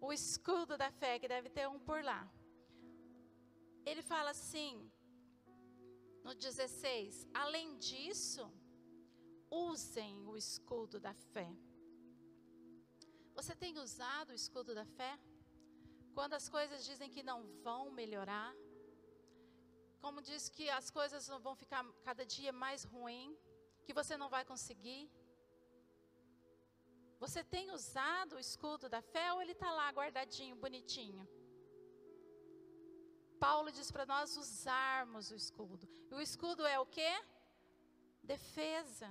o 0.00 0.12
escudo 0.12 0.76
da 0.82 0.92
fé, 0.92 1.18
que 1.18 1.32
deve 1.36 1.50
ter 1.50 1.66
um 1.68 1.80
por 1.80 2.04
lá. 2.04 2.22
Ele 3.84 4.02
fala 4.12 4.30
assim, 4.30 4.72
no 6.28 6.34
16: 6.34 7.26
além 7.42 7.68
disso, 7.78 8.44
usem 9.50 10.14
o 10.30 10.36
escudo 10.36 11.00
da 11.06 11.14
fé. 11.32 11.48
Você 13.38 13.54
tem 13.62 13.78
usado 13.78 14.30
o 14.30 14.38
escudo 14.42 14.74
da 14.80 14.84
fé? 14.98 15.12
Quando 16.16 16.34
as 16.34 16.46
coisas 16.56 16.84
dizem 16.84 17.08
que 17.14 17.22
não 17.30 17.38
vão 17.66 17.82
melhorar, 18.00 18.52
como 20.04 20.20
diz 20.28 20.50
que 20.56 20.68
as 20.68 20.90
coisas 20.98 21.26
vão 21.46 21.54
ficar 21.62 21.82
cada 22.08 22.26
dia 22.26 22.52
mais 22.52 22.84
ruim, 22.84 23.26
que 23.86 23.94
você 24.00 24.14
não 24.22 24.28
vai 24.28 24.44
conseguir. 24.44 25.10
Você 27.24 27.42
tem 27.42 27.70
usado 27.78 28.36
o 28.36 28.44
escudo 28.46 28.86
da 28.94 29.00
fé 29.00 29.32
ou 29.32 29.40
ele 29.40 29.52
está 29.52 29.70
lá 29.80 29.88
guardadinho, 29.98 30.56
bonitinho? 30.56 31.26
Paulo 33.46 33.70
diz 33.70 33.90
para 33.90 34.06
nós 34.06 34.36
usarmos 34.36 35.30
o 35.30 35.36
escudo. 35.42 35.88
E 36.10 36.14
o 36.14 36.20
escudo 36.20 36.66
é 36.66 36.78
o 36.78 36.86
que? 36.86 37.12
Defesa. 38.22 39.08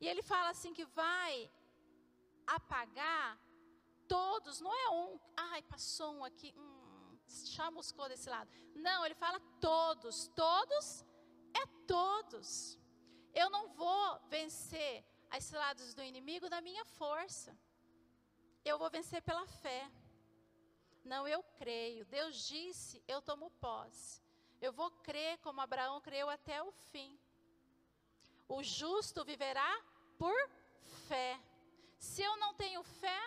E 0.00 0.06
ele 0.06 0.22
fala 0.22 0.50
assim 0.50 0.72
que 0.78 0.84
vai 0.84 1.50
apagar 2.46 3.40
todos, 4.06 4.60
não 4.60 4.72
é 4.84 4.88
um, 4.90 5.18
ai, 5.36 5.62
passou 5.62 6.14
um 6.14 6.24
aqui, 6.24 6.54
um, 6.56 7.18
chamuscou 7.56 8.08
desse 8.08 8.28
lado. 8.28 8.50
Não, 8.74 9.04
ele 9.04 9.14
fala 9.14 9.40
todos. 9.60 10.28
Todos 10.28 11.04
é 11.54 11.66
todos. 11.86 12.78
Eu 13.34 13.48
não 13.50 13.68
vou 13.68 14.20
vencer 14.28 15.04
as 15.30 15.44
ciladas 15.44 15.94
do 15.94 16.02
inimigo 16.02 16.48
da 16.48 16.60
minha 16.60 16.84
força. 16.84 17.56
Eu 18.64 18.78
vou 18.78 18.90
vencer 18.90 19.22
pela 19.22 19.46
fé. 19.46 19.90
Não, 21.06 21.26
eu 21.26 21.42
creio. 21.60 22.04
Deus 22.04 22.46
disse, 22.46 23.02
eu 23.06 23.22
tomo 23.22 23.50
posse. 23.66 24.20
Eu 24.60 24.72
vou 24.72 24.90
crer 24.90 25.38
como 25.38 25.60
Abraão 25.60 26.00
creu 26.00 26.28
até 26.28 26.62
o 26.62 26.70
fim. 26.90 27.18
O 28.48 28.62
justo 28.62 29.24
viverá 29.24 29.70
por 30.18 30.36
fé. 31.08 31.40
Se 31.98 32.22
eu 32.22 32.36
não 32.36 32.52
tenho 32.54 32.82
fé, 32.82 33.20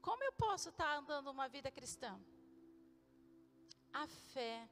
como 0.00 0.22
eu 0.24 0.32
posso 0.32 0.68
estar 0.70 0.96
andando 0.96 1.30
uma 1.30 1.48
vida 1.48 1.70
cristã? 1.70 2.20
a 3.92 4.06
fé. 4.06 4.68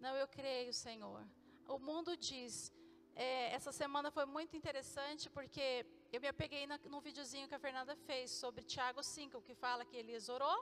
Não, 0.00 0.14
eu 0.16 0.28
creio, 0.28 0.72
Senhor. 0.72 1.26
O 1.68 1.78
mundo 1.78 2.16
diz. 2.16 2.72
É, 3.14 3.52
essa 3.52 3.72
semana 3.72 4.10
foi 4.10 4.26
muito 4.26 4.56
interessante 4.56 5.28
porque 5.30 5.86
eu 6.12 6.20
me 6.20 6.28
apeguei 6.28 6.66
na, 6.66 6.78
num 6.92 7.00
videozinho 7.00 7.48
que 7.48 7.54
a 7.54 7.58
Fernanda 7.58 7.94
fez 8.08 8.30
sobre 8.30 8.64
Tiago 8.64 9.02
5, 9.02 9.42
que 9.42 9.54
fala 9.54 9.84
que 9.84 9.96
Elias 9.96 10.28
orou 10.28 10.58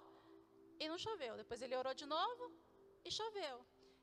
e 0.80 0.88
não 0.88 0.98
choveu. 0.98 1.36
Depois 1.36 1.62
ele 1.62 1.76
orou 1.76 1.94
de 1.94 2.06
novo 2.06 2.52
e 3.04 3.10
choveu. 3.10 3.56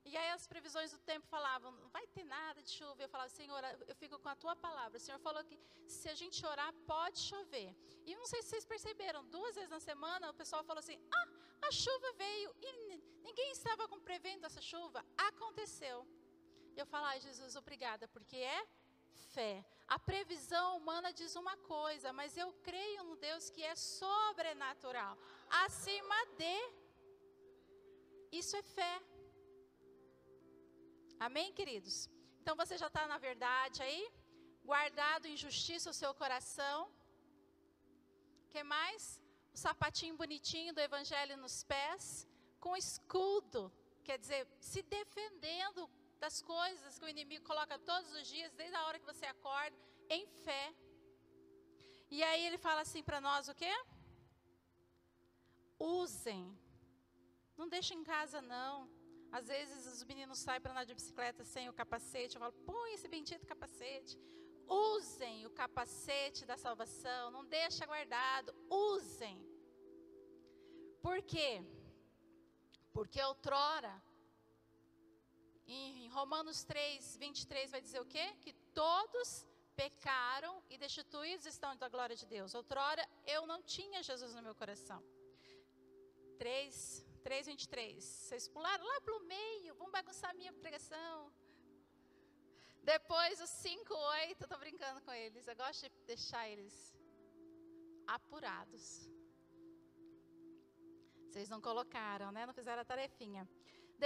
E 0.03 0.17
aí 0.17 0.29
as 0.31 0.47
previsões 0.47 0.91
do 0.91 0.99
tempo 1.11 1.25
falavam, 1.27 1.71
não 1.73 1.89
vai 1.89 2.05
ter 2.07 2.23
nada 2.23 2.61
de 2.61 2.71
chuva. 2.77 3.01
Eu 3.01 3.09
falava, 3.09 3.29
Senhor, 3.29 3.61
eu 3.87 3.95
fico 3.95 4.17
com 4.19 4.29
a 4.29 4.35
tua 4.35 4.55
palavra. 4.55 4.97
O 4.97 5.01
Senhor 5.01 5.19
falou 5.19 5.43
que 5.43 5.59
se 5.87 6.09
a 6.09 6.15
gente 6.15 6.43
orar, 6.45 6.73
pode 6.87 7.19
chover. 7.19 7.69
E 8.05 8.15
não 8.15 8.25
sei 8.25 8.41
se 8.41 8.49
vocês 8.49 8.65
perceberam, 8.65 9.25
duas 9.27 9.55
vezes 9.55 9.69
na 9.69 9.79
semana 9.79 10.31
o 10.31 10.33
pessoal 10.33 10.63
falou 10.63 10.79
assim: 10.79 10.99
ah, 11.19 11.27
a 11.67 11.71
chuva 11.71 12.13
veio. 12.13 12.55
E 12.61 12.71
ninguém 13.27 13.51
estava 13.51 13.87
prevendo 13.99 14.45
essa 14.45 14.61
chuva. 14.61 15.05
Aconteceu. 15.29 16.07
E 16.75 16.79
eu 16.79 16.85
falo, 16.85 17.05
ai 17.05 17.19
Jesus, 17.19 17.55
obrigada, 17.55 18.07
porque 18.07 18.37
é 18.37 18.65
fé. 19.33 19.65
A 19.87 19.99
previsão 19.99 20.77
humana 20.77 21.11
diz 21.11 21.35
uma 21.35 21.55
coisa, 21.57 22.13
mas 22.13 22.37
eu 22.37 22.49
creio 22.67 23.03
no 23.03 23.15
Deus 23.17 23.49
que 23.49 23.63
é 23.63 23.75
sobrenatural, 23.75 25.17
acima 25.65 26.19
de. 26.37 26.57
Isso 28.31 28.55
é 28.55 28.63
fé. 28.63 28.93
Amém, 31.19 31.51
queridos? 31.53 32.09
Então 32.41 32.55
você 32.55 32.77
já 32.77 32.87
está 32.87 33.05
na 33.05 33.17
verdade 33.17 33.83
aí? 33.83 34.01
Guardado 34.63 35.27
em 35.27 35.35
justiça 35.35 35.89
o 35.89 35.99
seu 36.01 36.13
coração. 36.21 36.89
que 38.49 38.63
mais? 38.63 39.21
O 39.53 39.57
sapatinho 39.57 40.15
bonitinho 40.15 40.73
do 40.73 40.79
evangelho 40.79 41.35
nos 41.37 41.63
pés, 41.63 42.27
com 42.59 42.75
escudo, 42.75 43.71
quer 44.03 44.17
dizer, 44.17 44.47
se 44.59 44.81
defendendo 44.81 45.89
das 46.23 46.37
coisas 46.53 46.97
que 46.97 47.05
o 47.05 47.13
inimigo 47.15 47.43
coloca 47.51 47.83
todos 47.91 48.09
os 48.17 48.25
dias, 48.33 48.53
desde 48.61 48.75
a 48.75 48.85
hora 48.85 48.99
que 48.99 49.11
você 49.11 49.25
acorda, 49.25 49.75
em 50.17 50.25
fé. 50.45 50.65
E 52.15 52.21
aí 52.27 52.41
ele 52.47 52.59
fala 52.67 52.81
assim 52.85 53.03
para 53.09 53.19
nós 53.27 53.47
o 53.51 53.55
quê? 53.61 53.73
Usem. 55.79 56.43
Não 57.59 57.67
deixem 57.75 57.97
em 57.99 58.03
casa 58.03 58.39
não. 58.55 58.75
Às 59.37 59.47
vezes 59.53 59.87
os 59.93 60.03
meninos 60.03 60.39
saem 60.45 60.61
para 60.61 60.73
andar 60.73 60.83
de 60.89 60.93
bicicleta 60.99 61.43
sem 61.53 61.69
o 61.69 61.77
capacete. 61.81 62.35
Eu 62.35 62.41
falo, 62.43 62.53
põe 62.71 62.93
esse 62.93 63.07
bendito 63.15 63.51
capacete. 63.53 64.15
Usem 64.67 65.45
o 65.47 65.51
capacete 65.61 66.45
da 66.51 66.57
salvação. 66.65 67.31
Não 67.31 67.43
deixa 67.45 67.85
guardado. 67.85 68.53
Usem. 68.69 69.37
Por 71.01 71.19
quê? 71.23 71.51
Porque 72.93 73.19
outrora 73.23 73.93
em 75.73 76.07
Romanos 76.09 76.63
3, 76.63 77.17
23 77.17 77.71
vai 77.71 77.81
dizer 77.81 78.01
o 78.01 78.05
quê? 78.05 78.25
Que 78.41 78.53
todos 78.81 79.45
pecaram 79.75 80.61
e 80.69 80.77
destituídos 80.77 81.45
estão 81.45 81.75
da 81.75 81.87
glória 81.87 82.15
de 82.15 82.25
Deus. 82.25 82.53
Outrora 82.53 83.07
eu 83.25 83.45
não 83.51 83.61
tinha 83.61 84.03
Jesus 84.03 84.33
no 84.35 84.41
meu 84.41 84.53
coração. 84.53 85.01
3, 86.37 87.05
3, 87.23 87.47
23. 87.47 88.03
Vocês 88.03 88.47
pularam 88.47 88.85
lá 88.85 89.01
para 89.01 89.15
o 89.15 89.23
meio, 89.35 89.75
vão 89.75 89.89
bagunçar 89.89 90.35
minha 90.35 90.53
pregação. 90.53 91.31
Depois 92.83 93.39
o 93.39 93.47
5, 93.47 93.93
8, 93.93 94.43
estou 94.43 94.57
brincando 94.57 95.01
com 95.01 95.13
eles. 95.13 95.47
Eu 95.47 95.55
gosto 95.55 95.83
de 95.83 95.89
deixar 96.05 96.49
eles 96.49 96.93
apurados. 98.07 99.09
Vocês 101.27 101.47
não 101.47 101.61
colocaram, 101.61 102.31
né? 102.31 102.45
Não 102.45 102.53
fizeram 102.53 102.81
a 102.81 102.85
tarefinha. 102.85 103.47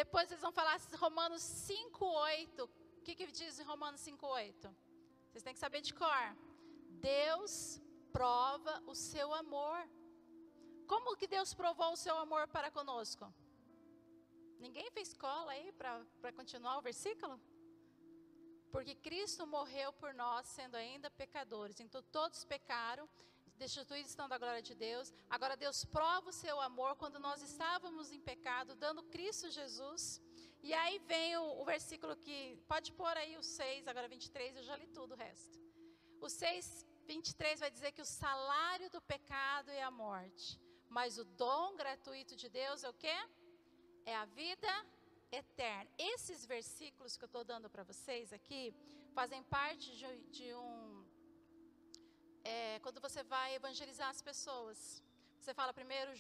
Depois 0.02 0.30
eles 0.30 0.42
vão 0.46 0.52
falar 0.52 0.78
Romanos 1.06 1.42
5:8. 1.42 2.64
O 2.98 3.02
que, 3.06 3.16
que 3.16 3.28
diz 3.40 3.60
em 3.60 3.68
Romanos 3.74 4.02
5:8? 4.02 4.70
Vocês 5.28 5.44
têm 5.46 5.54
que 5.54 5.66
saber 5.66 5.82
de 5.88 5.94
cor. 6.02 6.28
Deus 7.14 7.82
prova 8.18 8.74
o 8.92 8.96
seu 9.10 9.28
amor. 9.34 9.80
Como 10.92 11.16
que 11.20 11.28
Deus 11.36 11.54
provou 11.62 11.92
o 11.94 12.02
seu 12.06 12.16
amor 12.26 12.44
para 12.56 12.70
conosco? 12.78 13.26
Ninguém 14.66 14.90
fez 14.92 15.14
cola 15.26 15.52
aí 15.54 15.72
para 15.80 16.32
continuar 16.40 16.78
o 16.78 16.86
versículo? 16.90 17.36
Porque 18.74 18.96
Cristo 19.08 19.48
morreu 19.48 19.90
por 20.02 20.14
nós, 20.14 20.46
sendo 20.58 20.76
ainda 20.76 21.10
pecadores. 21.24 21.80
Então 21.80 22.02
todos 22.18 22.44
pecaram 22.44 23.08
destituídos 23.56 24.12
estão 24.12 24.28
da 24.28 24.38
glória 24.38 24.62
de 24.62 24.76
Deus. 24.76 25.14
Agora 25.30 25.56
Deus 25.56 25.86
prova 25.86 26.30
o 26.30 26.34
seu 26.34 26.60
amor 26.62 26.96
quando 26.96 27.20
nós 27.20 27.42
estávamos 27.42 28.12
em 28.12 28.20
pecado, 28.20 28.76
dando 28.76 29.04
Cristo 29.04 29.50
Jesus. 29.50 30.22
E 30.62 30.74
aí 30.74 31.00
vem 31.00 31.38
o, 31.38 31.62
o 31.62 31.66
versículo 31.66 32.16
que, 32.16 32.58
pode 32.68 32.92
pôr 32.92 33.16
aí 33.18 33.38
o 33.38 33.44
6, 33.44 33.88
agora 33.88 34.08
23, 34.08 34.58
eu 34.58 34.64
já 34.64 34.76
li 34.76 34.88
tudo 34.88 35.14
o 35.14 35.18
resto. 35.18 35.60
O 36.20 36.30
6, 36.30 36.86
23 37.06 37.60
vai 37.60 37.70
dizer 37.70 37.92
que 37.92 38.02
o 38.02 38.06
salário 38.06 38.90
do 38.90 39.02
pecado 39.02 39.70
é 39.70 39.84
a 39.84 39.92
morte, 39.92 40.60
mas 40.90 41.18
o 41.18 41.26
dom 41.26 41.76
gratuito 41.76 42.36
de 42.36 42.50
Deus 42.50 42.84
é 42.84 42.90
o 42.90 42.94
quê? 42.94 43.16
É 44.06 44.16
a 44.16 44.26
vida 44.26 44.74
eterna. 45.32 45.90
Esses 45.98 46.46
versículos 46.46 47.16
que 47.18 47.24
eu 47.24 47.28
estou 47.28 47.44
dando 47.44 47.70
para 47.70 47.84
vocês 47.84 48.34
aqui 48.34 48.74
fazem 49.14 49.44
parte 49.44 49.96
de, 49.96 50.18
de 50.32 50.54
um 50.54 50.95
é, 52.46 52.80
quando 52.80 53.02
você 53.02 53.24
vai 53.24 53.56
evangelizar 53.56 54.10
as 54.10 54.22
pessoas. 54.22 55.04
Você 55.40 55.54
fala 55.54 55.74
primeiro 55.74 56.12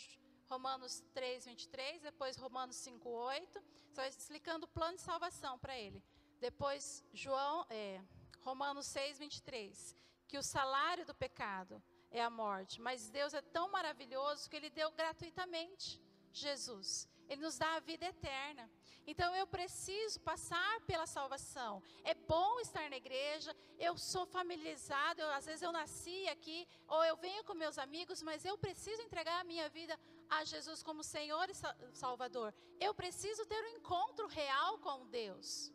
Romanos 0.49 1.03
3, 1.13 1.45
23, 1.45 2.01
depois 2.01 2.35
Romanos 2.35 2.75
5, 2.75 3.07
8. 3.07 3.63
Você 3.89 4.01
vai 4.01 4.09
explicando 4.09 4.65
o 4.65 4.67
plano 4.67 4.97
de 4.97 5.03
salvação 5.03 5.57
para 5.59 5.77
ele. 5.77 6.03
Depois 6.39 7.03
João, 7.13 7.65
é, 7.69 8.01
Romanos 8.41 8.87
6, 8.87 9.19
23, 9.19 9.95
que 10.27 10.37
o 10.37 10.43
salário 10.43 11.05
do 11.05 11.15
pecado 11.15 11.81
é 12.11 12.21
a 12.21 12.29
morte, 12.29 12.81
mas 12.81 13.09
Deus 13.09 13.33
é 13.33 13.41
tão 13.41 13.69
maravilhoso 13.69 14.49
que 14.49 14.55
Ele 14.55 14.69
deu 14.69 14.91
gratuitamente 14.91 16.01
Jesus. 16.31 17.07
Ele 17.29 17.41
nos 17.41 17.57
dá 17.57 17.75
a 17.75 17.79
vida 17.79 18.05
eterna. 18.05 18.69
Então 19.07 19.35
eu 19.35 19.45
preciso 19.45 20.19
passar 20.21 20.81
pela 20.81 21.05
salvação. 21.05 21.81
É 22.03 22.13
bom 22.13 22.59
estar 22.59 22.89
na 22.89 22.97
igreja, 22.97 23.55
eu 23.79 23.97
sou 23.97 24.25
familiarizado, 24.25 25.21
eu, 25.21 25.29
às 25.31 25.45
vezes 25.45 25.61
eu 25.61 25.71
nasci 25.71 26.27
aqui, 26.29 26.67
ou 26.87 27.03
eu 27.03 27.15
venho 27.15 27.43
com 27.43 27.53
meus 27.53 27.77
amigos, 27.77 28.21
mas 28.23 28.43
eu 28.45 28.57
preciso 28.57 29.01
entregar 29.01 29.41
a 29.41 29.43
minha 29.43 29.69
vida 29.69 29.99
a 30.29 30.43
Jesus 30.43 30.81
como 30.81 31.03
Senhor 31.03 31.47
e 31.49 31.53
Salvador. 31.93 32.53
Eu 32.79 32.93
preciso 32.93 33.45
ter 33.45 33.63
um 33.63 33.77
encontro 33.77 34.27
real 34.27 34.79
com 34.79 35.05
Deus. 35.07 35.74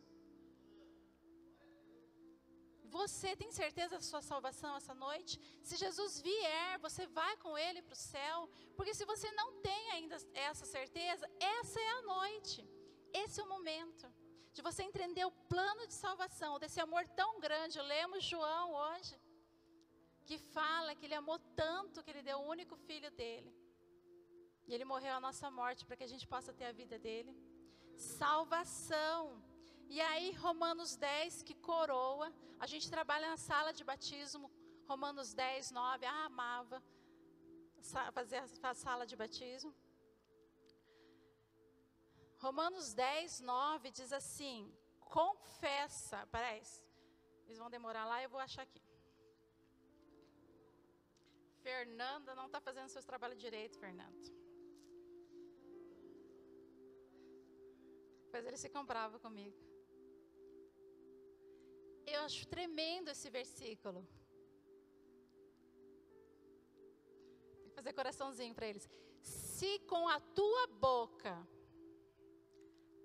Você 2.97 3.29
tem 3.41 3.51
certeza 3.59 3.95
da 3.97 4.05
sua 4.09 4.21
salvação 4.29 4.71
essa 4.75 4.93
noite? 5.05 5.33
Se 5.67 5.75
Jesus 5.83 6.13
vier, 6.27 6.71
você 6.85 7.03
vai 7.19 7.33
com 7.43 7.51
Ele 7.65 7.81
para 7.81 7.97
o 7.97 8.03
céu. 8.13 8.37
Porque 8.77 8.93
se 8.99 9.05
você 9.11 9.29
não 9.41 9.49
tem 9.67 9.83
ainda 9.95 10.17
essa 10.49 10.65
certeza, 10.77 11.25
essa 11.57 11.79
é 11.79 11.91
a 11.97 12.01
noite. 12.15 12.59
Esse 13.21 13.39
é 13.39 13.43
o 13.43 13.53
momento 13.55 14.07
de 14.55 14.61
você 14.67 14.81
entender 14.83 15.25
o 15.25 15.37
plano 15.53 15.83
de 15.87 15.95
salvação, 16.05 16.59
desse 16.63 16.79
amor 16.85 17.03
tão 17.21 17.31
grande. 17.45 17.79
Lemos 17.93 18.23
João 18.31 18.67
hoje, 18.83 19.15
que 20.27 20.37
fala 20.37 20.95
que 20.95 21.05
ele 21.05 21.19
amou 21.21 21.39
tanto 21.63 22.03
que 22.03 22.11
ele 22.13 22.27
deu 22.29 22.39
o 22.39 22.49
único 22.55 22.75
filho 22.87 23.11
dele. 23.21 23.51
E 24.67 24.73
ele 24.73 24.85
morreu 24.93 25.13
a 25.15 25.23
nossa 25.27 25.47
morte 25.59 25.85
para 25.85 25.97
que 25.97 26.07
a 26.07 26.11
gente 26.13 26.27
possa 26.33 26.51
ter 26.59 26.65
a 26.65 26.77
vida 26.81 26.97
dele. 27.07 27.33
Salvação. 27.95 29.21
E 29.95 29.99
aí, 30.09 30.27
Romanos 30.43 30.91
10, 30.95 31.43
que 31.47 31.53
coroa. 31.69 32.27
A 32.63 32.67
gente 32.71 32.89
trabalha 32.89 33.27
na 33.31 33.39
sala 33.49 33.71
de 33.77 33.83
batismo. 33.83 34.49
Romanos 34.91 35.33
10, 35.33 35.71
9. 35.71 36.05
Ah, 36.05 36.25
amava 36.25 36.77
fazer 38.17 38.41
a 38.71 38.73
sala 38.73 39.05
de 39.05 39.15
batismo. 39.21 39.73
Romanos 42.45 42.93
10, 42.93 43.41
9 43.41 43.91
diz 43.91 44.13
assim: 44.13 44.73
confessa. 45.17 46.19
Parece. 46.37 46.77
Eles 47.45 47.57
vão 47.57 47.69
demorar 47.69 48.05
lá, 48.05 48.23
eu 48.23 48.29
vou 48.29 48.39
achar 48.39 48.61
aqui. 48.61 48.81
Fernanda 51.65 52.33
não 52.33 52.45
está 52.45 52.61
fazendo 52.61 52.87
seus 52.87 53.03
trabalhos 53.11 53.37
direito, 53.47 53.77
Fernando. 53.77 54.23
Depois 58.23 58.45
ele 58.45 58.57
se 58.63 58.69
comprava 58.69 59.19
comigo. 59.19 59.70
Eu 62.13 62.21
acho 62.27 62.45
tremendo 62.47 63.09
esse 63.09 63.29
versículo. 63.29 63.99
Tem 67.59 67.69
que 67.69 67.75
fazer 67.75 67.93
coraçãozinho 67.93 68.53
para 68.53 68.67
eles. 68.67 68.89
Se 69.21 69.79
com 69.91 70.07
a 70.07 70.19
tua 70.19 70.67
boca 70.67 71.35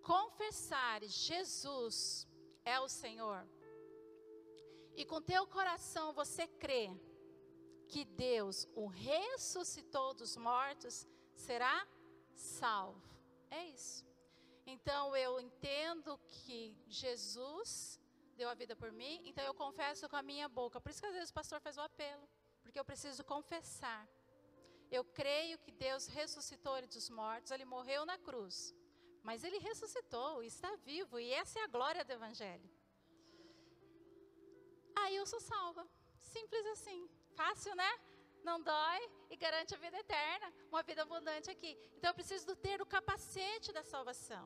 confessares 0.03 1.12
Jesus 1.12 2.27
é 2.64 2.79
o 2.81 2.88
Senhor, 2.88 3.47
e 4.97 5.05
com 5.05 5.21
teu 5.21 5.47
coração 5.47 6.12
você 6.12 6.47
crê 6.47 6.90
que 7.88 8.05
Deus 8.05 8.66
o 8.75 8.87
ressuscitou 8.87 10.14
dos 10.14 10.37
mortos, 10.37 11.07
será 11.35 11.87
salvo. 12.35 13.09
É 13.51 13.66
isso. 13.66 14.05
Então 14.66 15.14
eu 15.16 15.38
entendo 15.38 16.19
que 16.27 16.77
Jesus 16.88 18.01
deu 18.40 18.49
a 18.49 18.55
vida 18.62 18.75
por 18.83 18.90
mim, 19.01 19.14
então 19.29 19.44
eu 19.44 19.55
confesso 19.64 20.09
com 20.09 20.16
a 20.22 20.22
minha 20.31 20.49
boca. 20.61 20.81
Por 20.81 20.90
isso 20.90 21.01
que 21.03 21.11
às 21.12 21.16
vezes 21.18 21.31
o 21.31 21.38
pastor 21.40 21.61
faz 21.66 21.77
o 21.77 21.85
apelo, 21.90 22.27
porque 22.62 22.79
eu 22.79 22.85
preciso 22.85 23.25
confessar. 23.35 24.03
Eu 24.99 25.05
creio 25.20 25.59
que 25.64 25.72
Deus 25.87 26.07
ressuscitou 26.18 26.77
ele 26.79 26.87
dos 26.96 27.09
mortos, 27.20 27.51
ele 27.51 27.64
morreu 27.77 28.03
na 28.12 28.18
cruz 28.18 28.59
mas 29.29 29.42
ele 29.42 29.59
ressuscitou, 29.59 30.40
está 30.44 30.72
vivo, 30.90 31.18
e 31.18 31.33
essa 31.33 31.59
é 31.59 31.62
a 31.64 31.72
glória 31.77 32.05
do 32.05 32.12
Evangelho. 32.12 32.68
Aí 35.01 35.16
eu 35.16 35.27
sou 35.27 35.40
salva. 35.40 35.85
Simples 36.20 36.64
assim. 36.75 37.01
Fácil, 37.35 37.75
né? 37.75 37.90
Não 38.44 38.62
dói 38.62 39.01
e 39.29 39.37
garante 39.37 39.75
a 39.75 39.79
vida 39.79 39.99
eterna, 39.99 40.49
uma 40.68 40.85
vida 40.85 41.03
abundante 41.03 41.51
aqui. 41.51 41.72
Então 41.96 42.11
eu 42.11 42.14
preciso 42.14 42.55
ter 42.55 42.81
o 42.81 42.87
capacete 42.87 43.72
da 43.72 43.83
salvação. 43.83 44.44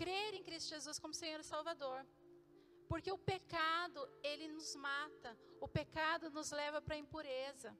Crer 0.00 0.34
em 0.34 0.42
Cristo 0.42 0.70
Jesus 0.70 0.98
como 0.98 1.14
Senhor 1.14 1.40
e 1.40 1.44
Salvador. 1.44 2.06
Porque 2.88 3.10
o 3.10 3.18
pecado, 3.18 4.00
ele 4.22 4.48
nos 4.48 4.74
mata. 4.76 5.30
O 5.60 5.68
pecado 5.68 6.30
nos 6.30 6.50
leva 6.50 6.80
para 6.80 6.94
a 6.94 6.98
impureza. 6.98 7.76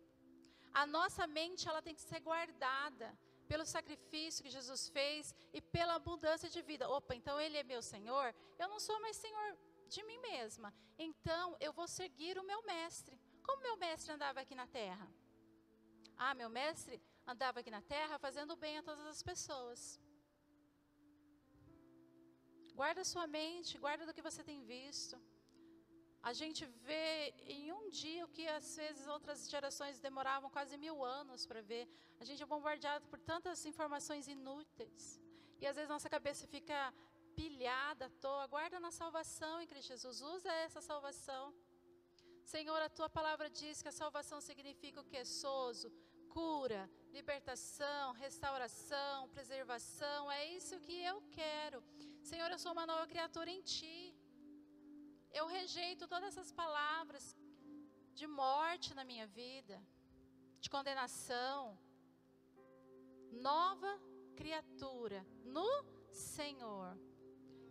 A 0.72 0.87
nossa 0.87 1.27
mente, 1.27 1.68
ela 1.68 1.83
tem 1.83 1.94
que 1.94 2.01
ser 2.01 2.20
guardada 2.20 3.09
pelo 3.46 3.66
sacrifício 3.66 4.42
que 4.44 4.57
Jesus 4.59 4.88
fez 4.88 5.35
e 5.53 5.61
pela 5.61 5.94
abundância 5.96 6.48
de 6.48 6.62
vida. 6.62 6.88
Opa, 6.88 7.14
então 7.14 7.38
ele 7.38 7.59
é 7.59 7.62
meu 7.62 7.83
Senhor? 7.83 8.35
Eu 8.59 8.68
não 8.68 8.81
sou 8.81 8.98
mais 9.01 9.16
Senhor 9.16 9.48
de 9.88 10.03
mim 10.05 10.18
mesma. 10.18 10.72
Então 10.98 11.57
eu 11.61 11.72
vou 11.72 11.87
seguir 11.87 12.38
o 12.38 12.44
meu 12.44 12.62
mestre. 12.64 13.20
Como 13.46 13.62
meu 13.62 13.77
mestre 13.77 14.12
andava 14.12 14.40
aqui 14.40 14.55
na 14.55 14.66
terra? 14.66 15.07
Ah, 16.16 16.35
meu 16.35 16.48
mestre 16.48 17.03
andava 17.27 17.61
aqui 17.61 17.70
na 17.70 17.83
terra 17.83 18.18
fazendo 18.18 18.57
bem 18.57 18.79
a 18.79 18.83
todas 18.83 19.07
as 19.07 19.22
pessoas. 19.22 20.01
Guarda 22.80 23.04
sua 23.04 23.26
mente, 23.26 23.78
guarda 23.78 24.06
do 24.06 24.14
que 24.14 24.26
você 24.28 24.42
tem 24.42 24.61
visto. 24.62 25.16
A 26.30 26.32
gente 26.32 26.64
vê 26.88 27.35
em 27.56 27.72
um 27.72 27.88
dia 27.90 28.24
o 28.24 28.28
que 28.28 28.46
às 28.46 28.76
vezes 28.76 29.06
outras 29.08 29.50
gerações 29.54 29.98
demoravam 30.06 30.48
quase 30.56 30.76
mil 30.85 31.04
anos 31.04 31.44
para 31.44 31.61
ver. 31.61 31.85
A 32.20 32.24
gente 32.24 32.42
é 32.42 32.46
bombardeado 32.46 33.04
por 33.11 33.18
tantas 33.18 33.64
informações 33.66 34.28
inúteis. 34.28 35.20
E 35.61 35.66
às 35.66 35.74
vezes 35.76 35.88
nossa 35.88 36.08
cabeça 36.08 36.46
fica 36.46 36.78
pilhada 37.35 38.06
à 38.06 38.11
toa. 38.24 38.46
Guarda 38.46 38.78
na 38.78 38.92
salvação 38.92 39.61
em 39.61 39.66
Cristo 39.66 39.88
Jesus. 39.88 40.22
Usa 40.22 40.52
essa 40.66 40.80
salvação. 40.80 41.52
Senhor, 42.44 42.80
a 42.82 42.88
tua 42.88 43.08
palavra 43.08 43.50
diz 43.50 43.82
que 43.82 43.88
a 43.88 43.98
salvação 44.02 44.40
significa 44.40 45.00
o 45.00 45.04
que? 45.04 45.24
Sozo, 45.24 45.90
cura, 46.28 46.88
libertação, 47.12 48.12
restauração, 48.12 49.28
preservação. 49.30 50.30
É 50.30 50.46
isso 50.46 50.78
que 50.80 50.96
eu 51.02 51.20
quero. 51.30 51.82
Senhor, 52.30 52.48
eu 52.50 52.58
sou 52.64 52.72
uma 52.76 52.87
nova 52.92 53.06
criatura 53.12 53.50
em 53.56 53.62
ti. 53.74 53.98
Eu 55.38 55.46
rejeito 55.56 56.11
todas 56.12 56.28
essas 56.30 56.50
palavras 56.62 57.24
de 58.18 58.26
morte 58.42 58.88
na 58.98 59.04
minha 59.11 59.26
vida, 59.40 59.76
de 60.61 60.68
condenação. 60.74 61.58
Nova 63.50 63.92
criatura 64.40 65.20
no 65.56 65.70
Senhor. 66.37 66.90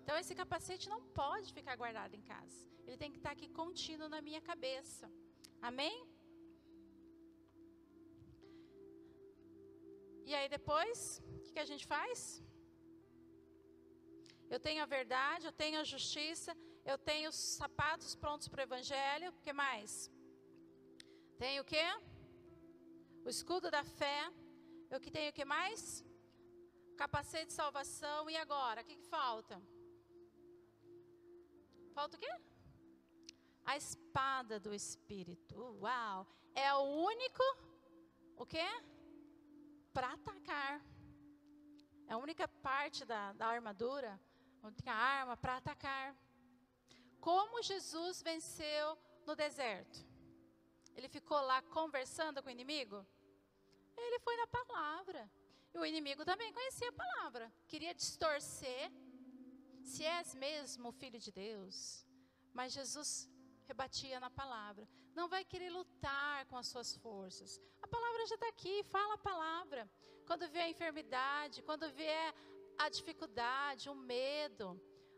Então 0.02 0.18
esse 0.22 0.36
capacete 0.42 0.88
não 0.94 1.02
pode 1.22 1.54
ficar 1.58 1.76
guardado 1.82 2.16
em 2.20 2.24
casa. 2.34 2.62
Ele 2.86 2.98
tem 3.02 3.12
que 3.14 3.20
estar 3.22 3.32
aqui 3.36 3.48
contínuo 3.62 4.10
na 4.16 4.22
minha 4.28 4.42
cabeça. 4.50 5.08
Amém? 5.70 5.98
E 10.30 10.34
aí 10.38 10.48
depois, 10.58 11.22
o 11.48 11.52
que, 11.54 11.60
a 11.60 11.70
gente 11.72 11.86
faz? 11.86 12.20
Eu 14.54 14.60
tenho 14.60 14.82
a 14.84 14.86
verdade, 14.98 15.46
eu 15.46 15.54
tenho 15.64 15.80
a 15.80 15.90
justiça, 15.92 16.52
eu 16.92 16.98
tenho 17.10 17.30
os 17.30 17.40
sapatos 17.60 18.16
prontos 18.22 18.48
para 18.50 18.60
o 18.62 18.68
evangelho. 18.70 19.30
O 19.30 19.42
que 19.46 19.54
mais? 19.54 20.12
Tenho 21.44 21.62
o 21.62 21.66
quê? 21.74 21.86
O 23.26 23.30
escudo 23.30 23.72
da 23.76 23.84
fé. 24.00 24.20
Eu 24.90 25.00
que 25.04 25.10
tenho 25.10 25.30
o 25.30 25.38
que 25.38 25.46
mais? 25.46 26.04
Capacete 26.98 27.48
de 27.48 27.54
salvação. 27.54 28.30
E 28.30 28.36
agora? 28.36 28.82
O 28.82 28.84
que, 28.84 28.98
que 28.98 29.08
falta? 29.18 29.56
Falta 31.98 32.18
o 32.18 32.20
quê? 32.20 32.34
A 33.64 33.78
espada 33.78 34.60
do 34.60 34.74
Espírito. 34.74 35.56
Uau! 35.82 36.28
É 36.54 36.74
o 36.74 36.84
único, 37.12 37.44
o 38.36 38.46
quê? 38.46 38.68
Para 39.94 40.12
atacar. 40.12 40.76
É 42.06 42.14
a 42.14 42.18
única 42.18 42.50
parte 42.70 43.06
da, 43.06 43.32
da 43.32 43.48
armadura, 43.48 44.20
a 44.62 44.68
única 44.68 44.92
arma 44.92 45.36
para 45.36 45.58
atacar. 45.58 46.16
Como 47.20 47.64
Jesus 47.64 48.22
venceu 48.22 48.98
no 49.26 49.36
deserto? 49.36 50.06
Ele 50.96 51.08
ficou 51.08 51.40
lá 51.42 51.62
conversando 51.78 52.42
com 52.42 52.50
o 52.50 52.52
inimigo? 52.52 53.06
Ele 53.98 54.20
foi 54.20 54.36
na 54.38 54.48
palavra. 54.48 55.30
E 55.74 55.78
o 55.78 55.86
inimigo 55.86 56.26
também 56.26 56.52
conhecia 56.52 56.90
a 56.90 57.00
palavra. 57.04 57.52
Queria 57.68 57.94
distorcer. 57.94 58.92
Se 59.84 60.04
és 60.04 60.36
mesmo 60.36 60.90
o 60.90 60.92
filho 60.92 61.20
de 61.20 61.32
Deus. 61.32 62.06
Mas 62.54 62.74
Jesus 62.74 63.30
rebatia 63.68 64.20
na 64.20 64.30
palavra. 64.30 64.88
Não 65.14 65.28
vai 65.28 65.44
querer 65.44 65.70
lutar 65.70 66.46
com 66.46 66.58
as 66.58 66.68
suas 66.68 66.96
forças. 66.96 67.60
A 67.82 67.88
palavra 67.88 68.26
já 68.28 68.36
está 68.36 68.48
aqui, 68.48 68.84
fala 68.84 69.16
a 69.16 69.26
palavra. 69.30 69.90
Quando 70.28 70.48
vier 70.48 70.66
a 70.66 70.70
enfermidade, 70.70 71.64
quando 71.64 71.92
vier 71.92 72.34
a 72.84 72.90
dificuldade, 72.98 73.90
o 73.94 73.96
medo, 74.14 74.68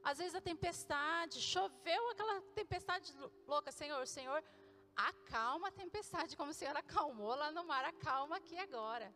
às 0.10 0.18
vezes 0.18 0.36
a 0.36 0.42
tempestade, 0.52 1.36
choveu 1.54 2.04
aquela 2.12 2.36
tempestade 2.62 3.08
louca, 3.48 3.72
Senhor, 3.72 4.06
Senhor, 4.06 4.44
acalma 4.96 5.70
a 5.70 5.78
tempestade, 5.84 6.36
como 6.40 6.52
o 6.52 6.60
Senhor 6.62 6.76
acalmou 6.76 7.34
lá 7.42 7.50
no 7.58 7.64
mar, 7.72 7.86
acalma 7.86 8.36
aqui 8.38 8.58
agora. 8.68 9.08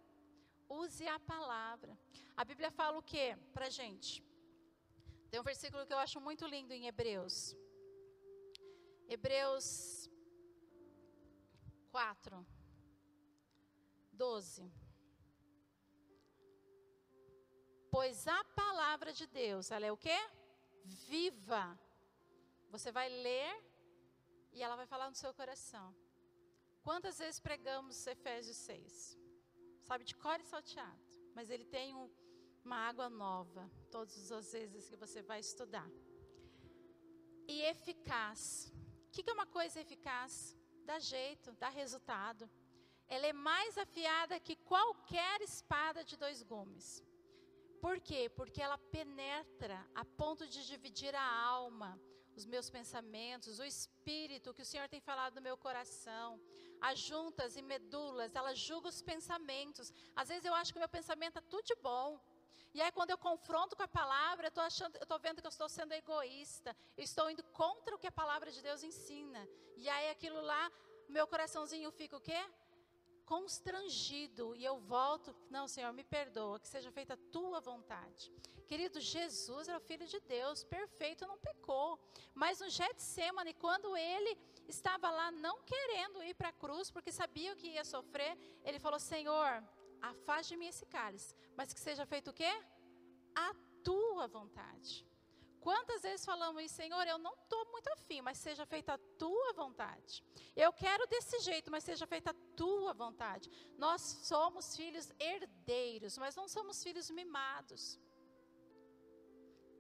Use 0.70 1.06
a 1.08 1.20
palavra. 1.20 1.98
A 2.36 2.44
Bíblia 2.50 2.72
fala 2.80 2.98
o 2.98 3.08
que 3.12 3.26
para 3.54 3.70
gente? 3.70 4.12
Tem 5.30 5.40
um 5.40 5.50
versículo 5.52 5.86
que 5.86 5.94
eu 5.94 6.04
acho 6.06 6.20
muito 6.28 6.46
lindo 6.46 6.74
em 6.74 6.88
Hebreus. 6.88 7.56
Hebreus 9.16 9.68
4, 11.92 12.46
12. 14.14 14.87
Pois 17.98 18.28
a 18.28 18.44
palavra 18.64 19.12
de 19.12 19.26
Deus, 19.26 19.72
ela 19.72 19.88
é 19.88 19.92
o 19.92 19.98
quê? 19.98 20.20
viva. 20.88 21.64
Você 22.70 22.92
vai 22.92 23.10
ler 23.10 23.52
e 24.54 24.62
ela 24.62 24.76
vai 24.76 24.86
falar 24.86 25.10
no 25.10 25.16
seu 25.16 25.34
coração. 25.34 25.96
Quantas 26.84 27.18
vezes 27.18 27.40
pregamos 27.40 28.06
Efésios 28.06 28.58
6? 28.58 29.18
Sabe, 29.82 30.04
de 30.04 30.16
cor 30.16 30.40
e 30.40 30.44
salteado. 30.44 31.02
Mas 31.34 31.50
ele 31.50 31.66
tem 31.66 31.96
um, 31.96 32.08
uma 32.64 32.78
água 32.90 33.10
nova, 33.10 33.70
todas 33.92 34.32
as 34.32 34.52
vezes 34.52 34.88
que 34.90 34.96
você 34.96 35.24
vai 35.24 35.40
estudar. 35.40 35.90
E 37.48 37.62
eficaz. 37.64 38.72
O 39.08 39.12
que, 39.12 39.24
que 39.24 39.30
é 39.32 39.34
uma 39.34 39.48
coisa 39.48 39.82
eficaz? 39.82 40.56
Dá 40.86 41.00
jeito, 41.00 41.52
dá 41.54 41.70
resultado. 41.70 42.50
Ela 43.08 43.26
é 43.26 43.34
mais 43.34 43.76
afiada 43.76 44.40
que 44.40 44.56
qualquer 44.56 45.42
espada 45.42 46.04
de 46.04 46.16
dois 46.16 46.44
gumes. 46.44 47.07
Por 47.82 48.00
quê? 48.00 48.30
Porque 48.30 48.62
ela 48.62 48.78
penetra 48.78 49.86
a 49.94 50.04
ponto 50.04 50.48
de 50.48 50.66
dividir 50.66 51.14
a 51.16 51.28
alma, 51.56 52.00
os 52.36 52.46
meus 52.46 52.70
pensamentos, 52.70 53.60
o 53.60 53.64
espírito 53.64 54.54
que 54.54 54.62
o 54.62 54.70
Senhor 54.72 54.88
tem 54.88 55.00
falado 55.00 55.36
no 55.36 55.42
meu 55.42 55.58
coração, 55.58 56.40
as 56.80 57.00
juntas 57.00 57.56
e 57.56 57.62
medulas, 57.62 58.36
ela 58.36 58.54
julga 58.54 58.88
os 58.90 59.02
pensamentos. 59.02 59.92
Às 60.16 60.30
vezes 60.30 60.46
eu 60.46 60.54
acho 60.54 60.72
que 60.72 60.80
o 60.80 60.86
meu 60.86 60.90
pensamento 60.90 61.40
é 61.40 61.42
tudo 61.42 61.66
de 61.66 61.76
bom. 61.76 62.20
E 62.74 62.82
aí 62.82 62.92
quando 62.92 63.12
eu 63.12 63.18
confronto 63.18 63.76
com 63.76 63.84
a 63.84 63.88
palavra, 63.88 64.48
eu 64.48 64.50
estou 64.50 64.64
achando, 64.64 64.96
eu 64.98 65.20
vendo 65.20 65.42
que 65.42 65.48
eu 65.48 65.56
estou 65.56 65.70
sendo 65.70 65.94
egoísta, 65.94 66.76
eu 66.96 67.04
estou 67.04 67.30
indo 67.30 67.44
contra 67.62 67.96
o 67.96 68.00
que 68.00 68.08
a 68.08 68.12
palavra 68.12 68.52
de 68.52 68.62
Deus 68.62 68.84
ensina. 68.84 69.48
E 69.76 69.90
aí 69.90 70.10
aquilo 70.10 70.42
lá, 70.42 70.72
meu 71.10 71.26
coraçãozinho 71.28 71.92
fica 71.92 72.18
o 72.18 72.22
quê? 72.22 72.40
Constrangido 73.32 74.56
e 74.56 74.64
eu 74.64 74.78
volto, 74.80 75.36
não, 75.56 75.68
Senhor, 75.68 75.92
me 75.92 76.04
perdoa, 76.04 76.60
que 76.62 76.68
seja 76.76 76.90
feita 76.98 77.14
a 77.14 77.24
tua 77.36 77.60
vontade. 77.60 78.32
Querido, 78.70 79.00
Jesus 79.00 79.68
era 79.68 79.78
o 79.78 79.88
filho 79.90 80.08
de 80.14 80.20
Deus, 80.22 80.64
perfeito, 80.64 81.28
não 81.28 81.38
pecou. 81.38 82.00
Mas 82.34 82.62
no 82.62 82.70
Getsemane, 82.70 83.54
quando 83.54 83.96
ele 83.98 84.32
estava 84.68 85.12
lá 85.20 85.30
não 85.32 85.62
querendo 85.64 86.24
ir 86.24 86.36
para 86.36 86.50
a 86.50 86.60
cruz, 86.64 86.90
porque 86.90 87.12
sabia 87.12 87.54
o 87.54 87.58
que 87.58 87.76
ia 87.76 87.84
sofrer, 87.84 88.34
ele 88.64 88.80
falou: 88.80 89.00
"Senhor, 89.00 89.52
afaste 90.02 90.54
de 90.54 90.60
mim 90.60 90.68
esse 90.68 90.86
cálice, 90.86 91.36
mas 91.58 91.74
que 91.74 91.80
seja 91.88 92.06
feito 92.06 92.32
o 92.32 92.38
quê? 92.42 92.54
A 93.36 93.54
tua 93.84 94.26
vontade." 94.28 95.06
Quantas 95.62 96.02
vezes 96.02 96.26
falamos 96.26 96.72
Senhor, 96.72 97.06
eu 97.08 97.18
não 97.18 97.34
estou 97.34 97.66
muito 97.72 97.88
afim, 97.90 98.22
mas 98.22 98.38
seja 98.38 98.66
feita 98.66 98.94
a 98.94 98.98
tua 99.18 99.54
vontade. 99.54 100.24
Eu 100.56 100.72
quero 100.72 101.08
desse 101.08 101.40
jeito, 101.40 101.72
mas 101.72 101.84
seja 101.84 102.06
feita 102.08 102.32
a 102.32 102.36
tua 102.56 102.94
vontade. 102.94 103.50
Nós 103.78 104.02
somos 104.02 104.76
filhos 104.76 105.12
herdeiros, 105.20 106.18
mas 106.18 106.36
não 106.36 106.48
somos 106.48 106.84
filhos 106.84 107.10
mimados. 107.10 108.00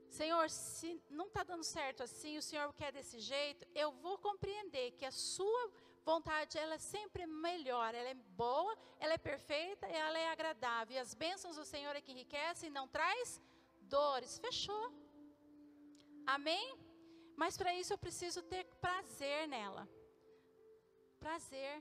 Senhor, 0.10 0.50
se 0.50 1.02
não 1.10 1.28
está 1.28 1.44
dando 1.44 1.64
certo 1.64 2.02
assim, 2.04 2.38
o 2.38 2.42
Senhor 2.42 2.74
quer 2.74 2.92
desse 2.92 3.20
jeito, 3.20 3.68
eu 3.76 3.92
vou 3.92 4.18
compreender 4.18 4.92
que 4.92 5.06
a 5.06 5.12
sua 5.12 5.72
vontade, 6.04 6.58
ela 6.58 6.76
é 6.76 6.80
sempre 6.80 7.28
melhor, 7.28 7.94
ela 7.94 8.10
é 8.10 8.14
boa, 8.14 8.74
ela 9.00 9.14
é 9.14 9.18
perfeita, 9.18 9.86
ela 9.86 10.18
é 10.18 10.30
agradável. 10.30 10.96
E 10.96 11.00
as 11.00 11.14
bênçãos 11.14 11.58
do 11.58 11.66
Senhor 11.66 11.94
é 11.96 12.02
que 12.02 12.14
enriquecem 12.14 12.70
e 12.70 12.74
não 12.80 12.88
traz 12.88 13.42
dores. 13.82 14.40
Fechou. 14.40 15.07
Amém? 16.36 16.78
Mas 17.42 17.56
para 17.60 17.74
isso 17.74 17.94
eu 17.94 17.98
preciso 17.98 18.42
ter 18.44 18.66
prazer 18.86 19.48
nela. 19.48 19.88
Prazer. 21.20 21.74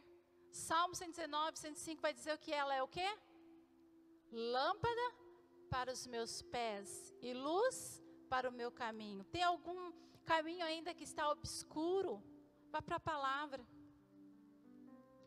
Salmo 0.52 0.94
119, 0.94 1.58
105 1.58 2.00
vai 2.00 2.14
dizer 2.14 2.38
que 2.38 2.52
ela 2.52 2.74
é 2.74 2.82
o 2.82 2.88
quê? 2.96 3.08
Lâmpada 4.30 5.06
para 5.68 5.92
os 5.92 6.06
meus 6.06 6.42
pés 6.42 7.12
e 7.20 7.34
luz 7.34 8.02
para 8.28 8.48
o 8.48 8.52
meu 8.52 8.70
caminho. 8.70 9.24
Tem 9.24 9.42
algum 9.42 9.92
caminho 10.24 10.64
ainda 10.64 10.94
que 10.94 11.04
está 11.04 11.28
obscuro? 11.30 12.22
Vá 12.70 12.80
para 12.80 12.96
a 12.96 13.08
palavra. 13.12 13.66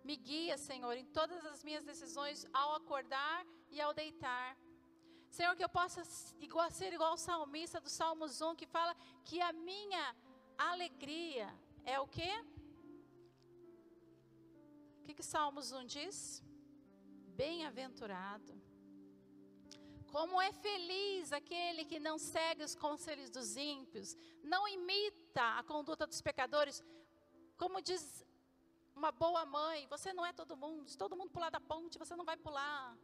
Me 0.03 0.15
guia, 0.15 0.57
Senhor, 0.57 0.95
em 0.95 1.05
todas 1.05 1.45
as 1.45 1.63
minhas 1.63 1.83
decisões 1.83 2.47
ao 2.53 2.75
acordar 2.75 3.45
e 3.69 3.81
ao 3.81 3.93
deitar. 3.93 4.57
Senhor, 5.29 5.55
que 5.55 5.63
eu 5.63 5.69
possa 5.69 6.01
igual, 6.39 6.69
ser 6.71 6.91
igual 6.93 7.11
ao 7.11 7.17
salmista 7.17 7.79
do 7.79 7.89
Salmos 7.89 8.41
1, 8.41 8.55
que 8.55 8.65
fala 8.65 8.95
que 9.23 9.39
a 9.41 9.51
minha 9.53 10.15
alegria 10.57 11.47
é 11.85 11.99
o 11.99 12.07
quê? 12.07 12.31
O 14.99 15.03
que, 15.05 15.13
que 15.13 15.23
Salmos 15.23 15.71
1 15.71 15.85
diz? 15.85 16.43
Bem-aventurado. 17.35 18.59
Como 20.11 20.41
é 20.41 20.51
feliz 20.51 21.31
aquele 21.31 21.85
que 21.85 21.99
não 21.99 22.17
segue 22.17 22.63
os 22.63 22.73
conselhos 22.73 23.29
dos 23.29 23.55
ímpios, 23.55 24.17
não 24.43 24.67
imita 24.67 25.59
a 25.59 25.63
conduta 25.63 26.07
dos 26.07 26.21
pecadores. 26.21 26.83
Como 27.55 27.81
diz 27.81 28.25
uma 28.95 29.11
boa 29.11 29.45
mãe, 29.45 29.87
você 29.87 30.11
não 30.11 30.25
é 30.25 30.33
todo 30.33 30.57
mundo. 30.57 30.89
Se 30.89 30.97
todo 30.97 31.15
mundo 31.15 31.29
pular 31.29 31.51
da 31.51 31.59
ponte, 31.59 31.99
você 31.99 32.15
não 32.15 32.25
vai 32.25 32.37
pular. 32.37 32.97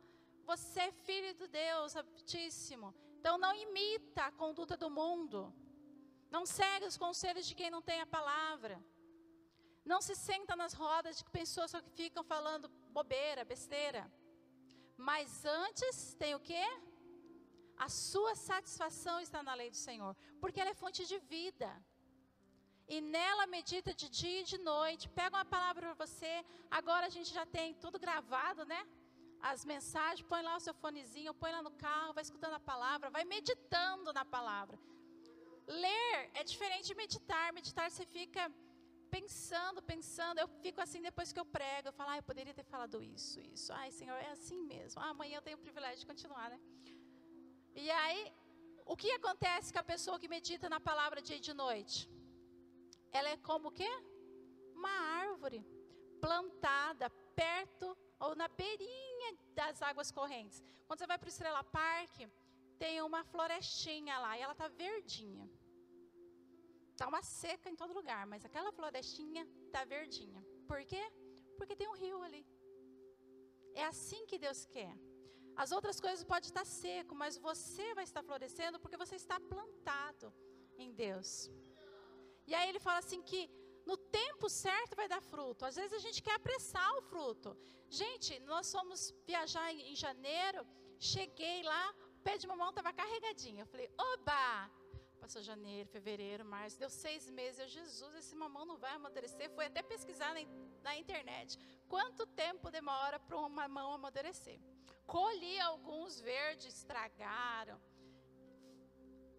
Você 0.51 0.81
é 0.81 0.91
filho 0.91 1.33
de 1.33 1.47
Deus 1.47 1.95
Altíssimo. 1.95 2.93
Então 3.19 3.37
não 3.37 3.53
imita 3.65 4.23
a 4.25 4.31
conduta 4.31 4.75
do 4.77 4.89
mundo. 4.89 5.53
Não 6.35 6.45
segue 6.45 6.85
os 6.85 6.97
conselhos 6.97 7.45
de 7.47 7.55
quem 7.59 7.69
não 7.75 7.81
tem 7.81 7.99
a 8.01 8.05
palavra. 8.17 8.75
Não 9.91 10.01
se 10.07 10.15
senta 10.15 10.55
nas 10.55 10.73
rodas 10.73 11.17
de 11.19 11.25
pessoas 11.39 11.71
que 11.71 11.91
ficam 12.01 12.23
falando 12.23 12.69
bobeira, 12.97 13.45
besteira. 13.53 14.03
Mas 14.97 15.45
antes 15.45 16.15
tem 16.15 16.33
o 16.35 16.39
quê? 16.39 16.65
A 17.77 17.89
sua 17.89 18.33
satisfação 18.35 19.19
está 19.19 19.43
na 19.43 19.53
lei 19.53 19.69
do 19.69 19.75
Senhor, 19.87 20.15
porque 20.39 20.59
ela 20.61 20.71
é 20.71 20.81
fonte 20.83 21.05
de 21.05 21.19
vida. 21.19 21.69
E 22.87 23.01
nela 23.01 23.47
medita 23.47 23.93
de 23.93 24.07
dia 24.09 24.41
e 24.41 24.43
de 24.43 24.57
noite. 24.59 25.09
Pega 25.09 25.35
uma 25.37 25.45
palavra 25.45 25.81
para 25.87 26.05
você. 26.05 26.33
Agora 26.69 27.07
a 27.07 27.09
gente 27.09 27.33
já 27.33 27.45
tem 27.45 27.73
tudo 27.73 27.99
gravado, 27.99 28.63
né? 28.65 28.81
As 29.51 29.63
mensagens, 29.71 30.27
põe 30.31 30.41
lá 30.47 30.53
o 30.57 30.63
seu 30.65 30.73
fonezinho, 30.83 31.39
põe 31.41 31.51
lá 31.55 31.61
no 31.67 31.71
carro, 31.85 32.13
vai 32.17 32.23
escutando 32.27 32.55
a 32.59 32.63
palavra, 32.71 33.11
vai 33.17 33.23
meditando 33.33 34.11
na 34.19 34.25
palavra. 34.35 34.77
Ler 35.83 36.15
é 36.39 36.43
diferente 36.51 36.87
de 36.91 36.95
meditar. 37.03 37.45
Meditar 37.59 37.85
você 37.89 38.05
fica 38.17 38.43
pensando, 39.15 39.81
pensando. 39.93 40.39
Eu 40.43 40.47
fico 40.63 40.81
assim 40.85 41.01
depois 41.09 41.31
que 41.33 41.39
eu 41.43 41.47
prego. 41.57 41.87
Eu 41.89 41.93
falo, 41.99 42.09
ah, 42.11 42.17
eu 42.21 42.27
poderia 42.31 42.55
ter 42.59 42.65
falado 42.73 42.97
isso, 43.15 43.39
isso. 43.55 43.71
Ai, 43.81 43.91
Senhor, 43.99 44.17
é 44.27 44.31
assim 44.37 44.59
mesmo. 44.73 44.99
Ah, 45.01 45.09
amanhã 45.15 45.37
eu 45.37 45.45
tenho 45.47 45.57
o 45.59 45.65
privilégio 45.67 45.99
de 45.99 46.07
continuar, 46.11 46.49
né? 46.53 46.59
E 47.83 47.89
aí, 47.91 48.21
o 48.85 48.95
que 49.01 49.11
acontece 49.19 49.71
com 49.73 49.79
a 49.79 49.89
pessoa 49.93 50.19
que 50.21 50.33
medita 50.37 50.67
na 50.75 50.79
palavra 50.89 51.21
dia 51.21 51.37
e 51.37 51.47
de 51.49 51.53
noite? 51.53 52.09
Ela 53.11 53.29
é 53.29 53.37
como 53.49 53.67
o 53.69 53.75
quê? 53.79 53.91
Uma 54.79 54.95
árvore 55.25 55.59
plantada 56.25 57.09
perto 57.43 57.87
ou 58.19 58.35
na 58.35 58.47
beirinha 58.47 59.14
das 59.59 59.81
águas 59.89 60.11
correntes. 60.19 60.63
Quando 60.87 60.99
você 60.99 61.07
vai 61.11 61.17
para 61.17 61.29
o 61.29 61.33
Estrela 61.33 61.63
Park, 61.63 62.15
tem 62.83 63.01
uma 63.01 63.21
florestinha 63.33 64.17
lá 64.23 64.31
e 64.37 64.41
ela 64.45 64.55
está 64.57 64.67
verdinha. 64.67 65.47
Está 66.91 67.07
uma 67.13 67.21
seca 67.21 67.69
em 67.69 67.75
todo 67.81 67.97
lugar, 67.99 68.23
mas 68.31 68.45
aquela 68.49 68.71
florestinha 68.71 69.43
está 69.65 69.83
verdinha. 69.97 70.41
Por 70.69 70.81
quê? 70.91 71.03
Porque 71.57 71.75
tem 71.79 71.89
um 71.89 71.97
rio 72.03 72.21
ali. 72.27 72.43
É 73.73 73.83
assim 73.93 74.21
que 74.29 74.37
Deus 74.45 74.59
quer. 74.75 74.93
As 75.63 75.71
outras 75.77 75.99
coisas 76.05 76.23
podem 76.31 76.47
estar 76.51 76.65
seco, 76.65 77.13
mas 77.21 77.37
você 77.49 77.87
vai 77.97 78.05
estar 78.09 78.23
florescendo 78.29 78.79
porque 78.79 79.01
você 79.03 79.15
está 79.23 79.37
plantado 79.53 80.27
em 80.77 80.91
Deus. 81.03 81.29
E 82.49 82.53
aí 82.53 82.67
ele 82.69 82.81
fala 82.87 82.99
assim 82.99 83.21
que 83.29 83.41
no 83.85 83.97
tempo 84.19 84.49
certo 84.49 84.95
vai 84.95 85.07
dar 85.07 85.21
fruto. 85.21 85.65
Às 85.65 85.75
vezes 85.79 85.93
a 85.93 86.03
gente 86.05 86.21
quer 86.25 86.35
apressar 86.35 86.89
o 86.97 87.01
fruto. 87.01 87.49
Gente, 87.89 88.39
nós 88.51 88.71
fomos 88.75 89.13
viajar 89.25 89.67
em, 89.73 89.95
janeiro, 89.95 90.65
cheguei 90.99 91.61
lá, 91.63 91.83
o 92.17 92.23
pé 92.23 92.37
de 92.37 92.47
mamão 92.47 92.69
estava 92.69 92.91
carregadinho. 92.91 93.61
Eu 93.61 93.67
falei, 93.73 93.89
oba! 93.97 94.71
Passou 95.19 95.41
janeiro, 95.41 95.89
fevereiro, 95.89 96.43
março, 96.45 96.79
deu 96.79 96.89
seis 96.89 97.29
meses. 97.31 97.59
Eu, 97.59 97.67
Jesus, 97.67 98.13
esse 98.15 98.35
mamão 98.35 98.65
não 98.65 98.77
vai 98.77 98.93
amadurecer. 98.93 99.49
Fui 99.51 99.65
até 99.65 99.81
pesquisar 99.81 100.33
na, 100.35 100.41
na 100.83 100.95
internet. 100.97 101.57
Quanto 101.87 102.27
tempo 102.27 102.69
demora 102.69 103.19
para 103.19 103.37
um 103.37 103.49
mamão 103.49 103.93
amadurecer? 103.93 104.59
Colhi 105.05 105.59
alguns 105.59 106.19
verdes, 106.19 106.75
estragaram. 106.75 107.79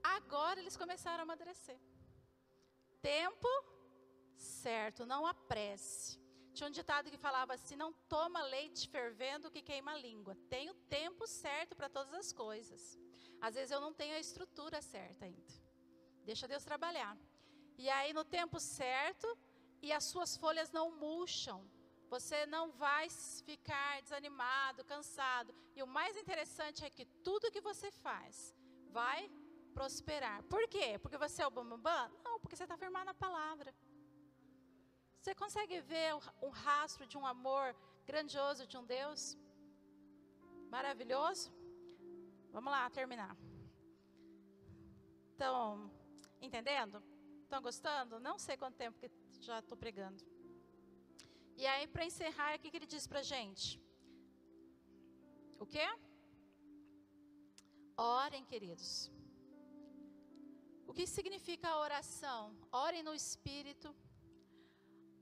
Agora 0.03 0.61
eles 0.61 0.77
começaram 0.77 1.21
a 1.21 1.23
amadurecer. 1.23 1.79
Tempo 3.01 3.49
certo, 4.37 5.07
não 5.07 5.27
apresse. 5.27 6.19
Tinha 6.53 6.69
um 6.69 6.73
ditado 6.73 7.11
que 7.11 7.19
falava 7.19 7.55
assim: 7.55 7.77
não 7.77 7.93
toma 8.09 8.43
leite 8.43 8.89
fervendo 8.89 9.51
que 9.51 9.63
queima 9.63 9.93
a 9.93 9.99
língua. 9.99 10.35
Tem 10.49 10.71
o 10.71 10.75
tempo 10.75 11.27
certo 11.27 11.77
para 11.77 11.89
todas 11.89 12.15
as 12.15 12.33
coisas. 12.33 12.99
Às 13.41 13.55
vezes 13.55 13.71
eu 13.71 13.81
não 13.81 13.93
tenho 13.93 14.15
a 14.15 14.21
estrutura 14.21 14.81
certa 14.81 15.27
ainda. 15.27 15.53
Deixa 16.25 16.49
Deus 16.49 16.65
trabalhar. 16.65 17.17
E 17.79 17.91
aí, 17.91 18.13
no 18.15 18.25
tempo 18.25 18.59
certo, 18.59 19.29
e 19.83 19.93
as 19.93 20.05
suas 20.05 20.37
folhas 20.37 20.71
não 20.71 20.91
murcham. 20.91 21.61
Você 22.09 22.47
não 22.47 22.71
vai 22.71 23.09
ficar 23.45 24.01
desanimado, 24.03 24.85
cansado. 24.85 25.55
E 25.75 25.83
o 25.83 25.87
mais 25.87 26.17
interessante 26.17 26.85
é 26.85 26.91
que 26.91 27.05
tudo 27.23 27.51
que 27.51 27.61
você 27.61 27.91
faz 27.91 28.55
vai 28.91 29.31
prosperar. 29.75 30.43
Por 30.45 30.67
quê? 30.69 30.99
Porque 30.99 31.19
você 31.19 31.43
é 31.43 31.47
o 31.47 31.51
bambambam? 31.51 32.11
Não, 32.25 32.41
porque 32.41 32.57
você 32.57 32.63
está 32.63 32.77
firmado 32.79 33.07
na 33.07 33.15
palavra. 33.15 33.75
Você 35.27 35.35
consegue 35.35 35.81
ver 35.81 36.11
um 36.41 36.51
rastro 36.51 37.05
de 37.05 37.19
um 37.19 37.27
amor 37.27 37.75
grandioso 38.07 38.65
de 38.65 38.77
um 38.81 38.85
Deus? 38.85 39.37
Maravilhoso? 40.75 41.53
Vamos 42.53 42.71
lá, 42.73 42.89
terminar. 42.99 43.37
Estão 45.33 45.91
entendendo? 46.41 47.03
Estão 47.43 47.61
gostando? 47.61 48.21
Não 48.21 48.39
sei 48.39 48.57
quanto 48.57 48.77
tempo 48.77 49.01
que 49.01 49.11
já 49.41 49.59
estou 49.59 49.77
pregando. 49.77 50.23
E 51.57 51.67
aí, 51.67 51.89
para 51.89 52.05
encerrar, 52.05 52.55
o 52.55 52.61
que, 52.61 52.71
que 52.71 52.77
ele 52.77 52.93
diz 52.95 53.09
para 53.09 53.29
gente? 53.35 53.83
O 55.59 55.67
quê? 55.67 55.89
Orem, 57.97 58.45
queridos. 58.45 59.11
O 60.87 60.95
que 60.95 61.05
significa 61.05 61.69
a 61.71 61.81
oração? 61.81 62.57
Orem 62.71 63.03
no 63.03 63.13
Espírito 63.13 63.93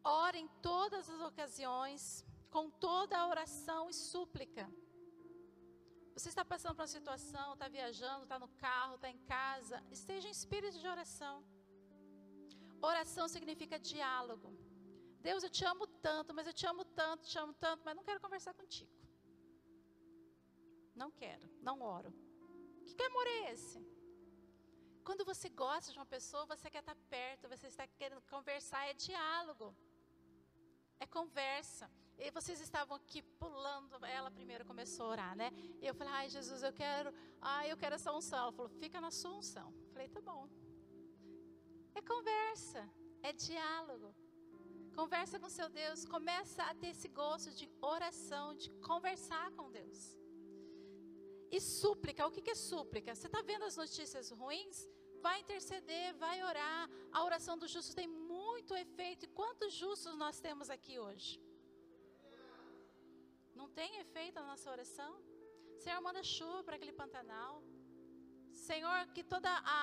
Ore 0.05 0.38
em 0.38 0.48
todas 0.61 1.09
as 1.09 1.20
ocasiões, 1.20 2.24
com 2.50 2.68
toda 2.70 3.16
a 3.18 3.26
oração 3.26 3.88
e 3.88 3.94
súplica. 3.94 4.64
Você 6.14 6.28
está 6.28 6.44
passando 6.44 6.74
por 6.76 6.82
uma 6.82 6.94
situação, 6.98 7.55
está 7.55 7.68
viajando, 7.68 8.24
está 8.24 8.38
no 8.38 8.48
carro, 8.66 8.96
está 8.96 9.09
em 9.09 9.18
casa, 9.36 9.82
esteja 9.90 10.28
em 10.28 10.30
espírito 10.30 10.78
de 10.78 10.86
oração. 10.86 11.42
Oração 12.80 13.26
significa 13.28 13.78
diálogo. 13.78 14.50
Deus, 15.28 15.42
eu 15.42 15.50
te 15.59 15.64
amo 15.64 15.86
tanto, 16.09 16.34
mas 16.34 16.46
eu 16.46 16.52
te 16.52 16.66
amo 16.66 16.84
tanto, 16.84 17.26
te 17.26 17.38
amo 17.38 17.55
tanto, 17.55 17.82
mas 17.84 17.96
não 17.96 18.05
quero 18.05 18.20
conversar 18.20 18.52
contigo. 18.52 18.92
Não 20.94 21.11
quero, 21.11 21.48
não 21.62 21.80
oro. 21.80 22.12
Que, 22.84 22.94
que 22.94 23.05
amor 23.05 23.26
é 23.26 23.52
esse? 23.52 23.80
Quando 25.02 25.24
você 25.24 25.48
gosta 25.48 25.90
de 25.92 25.98
uma 25.98 26.11
pessoa, 26.16 26.44
você 26.46 26.70
quer 26.70 26.80
estar 26.80 26.96
perto, 27.16 27.48
você 27.48 27.66
está 27.68 27.86
querendo 27.86 28.22
conversar, 28.34 28.86
é 28.86 28.94
diálogo 28.94 29.74
é 31.05 31.07
conversa. 31.18 31.86
E 32.24 32.30
vocês 32.30 32.59
estavam 32.66 32.96
aqui 33.00 33.20
pulando, 33.42 33.94
ela 34.18 34.30
primeiro 34.38 34.64
começou 34.70 35.07
a 35.07 35.11
orar, 35.14 35.32
né? 35.42 35.48
E 35.82 35.86
eu 35.86 35.94
falei, 35.98 36.12
ai 36.18 36.28
Jesus, 36.36 36.62
eu 36.62 36.72
quero, 36.82 37.11
ai 37.55 37.64
eu 37.72 37.76
quero 37.82 37.94
essa 37.98 38.12
unção. 38.18 38.38
Ela 38.38 38.52
falou, 38.59 38.70
fica 38.82 39.00
na 39.07 39.11
sua 39.20 39.34
unção. 39.40 39.68
Eu 39.86 39.90
falei, 39.94 40.09
tá 40.16 40.20
bom. 40.20 40.42
É 41.94 42.02
conversa, 42.14 42.82
é 43.22 43.32
diálogo. 43.32 44.11
Conversa 45.00 45.38
com 45.42 45.48
seu 45.59 45.68
Deus, 45.68 46.05
começa 46.16 46.62
a 46.70 46.74
ter 46.80 46.90
esse 46.94 47.09
gosto 47.22 47.50
de 47.61 47.66
oração, 47.94 48.55
de 48.62 48.70
conversar 48.90 49.46
com 49.57 49.72
Deus. 49.78 50.00
E 51.50 51.61
súplica, 51.61 52.26
o 52.26 52.30
que 52.30 52.50
é 52.50 52.55
súplica? 52.55 53.14
Você 53.14 53.26
está 53.26 53.42
vendo 53.42 53.64
as 53.64 53.76
notícias 53.76 54.30
ruins? 54.30 54.78
Vai 55.20 55.40
interceder, 55.40 56.14
vai 56.24 56.42
orar. 56.50 56.88
A 57.11 57.24
oração 57.24 57.57
do 57.59 57.66
justo 57.66 57.94
tem 57.94 58.07
muito 58.65 58.75
efeito. 58.87 59.25
E 59.27 59.35
quantos 59.41 59.71
justos 59.83 60.12
nós 60.23 60.37
temos 60.47 60.69
aqui 60.75 60.95
hoje? 61.07 61.33
Não 63.61 63.69
tem 63.79 63.91
efeito 64.05 64.39
a 64.43 64.45
nossa 64.51 64.71
oração? 64.77 65.12
Senhor, 65.83 66.01
manda 66.07 66.23
chuva 66.37 66.61
para 66.67 66.77
aquele 66.77 66.95
Pantanal. 67.03 67.55
Senhor, 68.69 69.01
que 69.15 69.23
toda 69.35 69.51
a, 69.79 69.81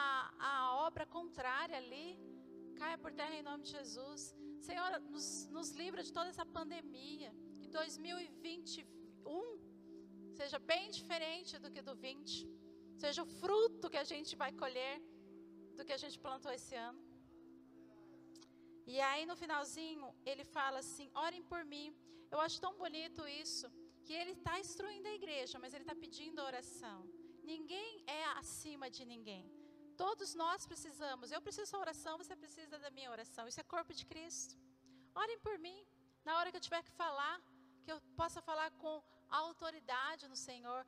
a 0.51 0.53
obra 0.87 1.05
contrária 1.17 1.77
ali 1.81 2.07
caia 2.79 2.97
por 3.03 3.11
terra 3.19 3.35
em 3.35 3.43
nome 3.49 3.63
de 3.67 3.71
Jesus. 3.77 4.21
Senhor, 4.67 4.89
nos, 5.13 5.27
nos 5.57 5.69
livra 5.81 6.01
de 6.07 6.11
toda 6.17 6.29
essa 6.33 6.45
pandemia. 6.57 7.31
Que 7.61 7.67
2021 7.67 8.81
seja 10.39 10.57
bem 10.73 10.89
diferente 10.99 11.59
do 11.59 11.69
que 11.69 11.83
do 11.89 11.95
20. 12.07 12.49
Seja 13.03 13.21
o 13.21 13.31
fruto 13.41 13.91
que 13.93 14.01
a 14.05 14.07
gente 14.13 14.35
vai 14.43 14.51
colher 14.63 14.95
do 15.77 15.85
que 15.85 15.93
a 15.99 16.01
gente 16.05 16.17
plantou 16.25 16.51
esse 16.59 16.75
ano. 16.89 17.10
E 18.93 18.99
aí 19.09 19.23
no 19.29 19.35
finalzinho 19.41 20.07
ele 20.31 20.45
fala 20.57 20.79
assim: 20.83 21.07
orem 21.25 21.43
por 21.51 21.61
mim. 21.73 21.87
Eu 22.33 22.39
acho 22.45 22.57
tão 22.65 22.73
bonito 22.81 23.21
isso, 23.43 23.65
que 24.05 24.13
ele 24.19 24.33
está 24.37 24.53
instruindo 24.63 25.07
a 25.11 25.17
igreja, 25.19 25.59
mas 25.63 25.73
ele 25.73 25.85
está 25.85 25.95
pedindo 26.03 26.47
oração. 26.51 26.99
Ninguém 27.53 27.91
é 28.19 28.23
acima 28.41 28.87
de 28.97 29.03
ninguém. 29.13 29.43
Todos 30.03 30.29
nós 30.43 30.65
precisamos. 30.71 31.31
Eu 31.31 31.41
preciso 31.47 31.71
da 31.73 31.79
oração, 31.85 32.17
você 32.21 32.35
precisa 32.43 32.77
da 32.85 32.91
minha 32.97 33.11
oração. 33.15 33.47
Isso 33.47 33.61
é 33.63 33.71
corpo 33.75 33.93
de 33.99 34.05
Cristo. 34.11 34.55
Orem 35.23 35.39
por 35.47 35.57
mim. 35.65 35.79
Na 36.27 36.33
hora 36.37 36.51
que 36.51 36.57
eu 36.59 36.67
tiver 36.67 36.83
que 36.87 36.93
falar, 37.03 37.35
que 37.83 37.91
eu 37.93 37.99
possa 38.21 38.41
falar 38.49 38.69
com 38.83 38.95
autoridade 39.43 40.27
no 40.27 40.39
Senhor. 40.47 40.81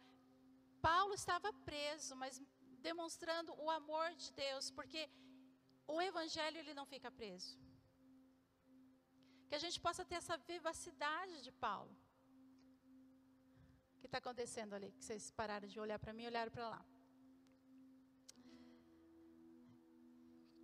Paulo 0.90 1.14
estava 1.22 1.52
preso, 1.70 2.16
mas 2.16 2.42
demonstrando 2.90 3.52
o 3.66 3.70
amor 3.80 4.08
de 4.24 4.30
Deus, 4.46 4.66
porque 4.78 5.04
o 5.88 6.02
evangelho 6.10 6.58
ele 6.60 6.74
não 6.80 6.86
fica 6.86 7.10
preso. 7.20 7.63
Que 9.54 9.58
a 9.58 9.66
gente 9.66 9.80
possa 9.86 10.04
ter 10.04 10.16
essa 10.16 10.36
vivacidade 10.52 11.34
de 11.48 11.52
Paulo. 11.66 11.92
O 13.96 14.00
que 14.00 14.08
está 14.08 14.18
acontecendo 14.18 14.74
ali? 14.78 14.90
Que 14.94 15.04
vocês 15.06 15.26
pararam 15.40 15.68
de 15.74 15.80
olhar 15.84 16.00
para 16.04 16.12
mim 16.12 16.24
e 16.24 16.30
olharam 16.32 16.52
para 16.56 16.70
lá. 16.74 16.82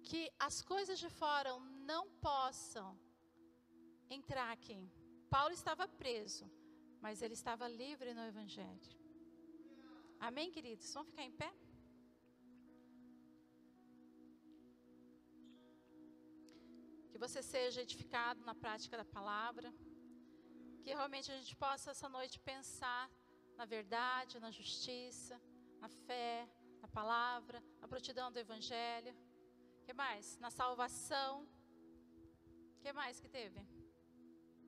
Que 0.10 0.22
as 0.48 0.58
coisas 0.72 0.98
de 1.04 1.10
fora 1.22 1.52
não 1.92 2.04
possam 2.30 2.90
entrar 4.10 4.50
aqui. 4.58 4.82
Paulo 5.30 5.54
estava 5.54 5.88
preso, 5.88 6.50
mas 7.00 7.22
ele 7.22 7.36
estava 7.42 7.68
livre 7.68 8.12
no 8.20 8.26
Evangelho. 8.32 8.92
Amém, 10.20 10.50
queridos? 10.50 10.92
Vamos 10.96 11.12
ficar 11.12 11.26
em 11.30 11.36
pé? 11.44 11.52
Que 17.20 17.28
você 17.28 17.42
seja 17.44 17.82
edificado 17.82 18.42
na 18.46 18.56
prática 18.56 18.96
da 18.96 19.04
palavra. 19.04 19.70
Que 20.84 20.92
realmente 21.00 21.30
a 21.30 21.36
gente 21.36 21.54
possa 21.64 21.92
essa 21.92 22.08
noite 22.08 22.40
pensar 22.40 23.12
na 23.58 23.66
verdade, 23.66 24.40
na 24.40 24.52
justiça, 24.58 25.36
na 25.82 25.90
fé, 25.90 26.48
na 26.84 26.88
palavra, 26.88 27.62
na 27.82 27.90
prontidão 27.90 28.32
do 28.32 28.40
Evangelho. 28.40 29.14
que 29.86 29.92
mais? 29.92 30.38
Na 30.38 30.50
salvação. 30.50 31.46
que 32.82 32.94
mais 32.94 33.20
que 33.20 33.28
teve? 33.28 33.68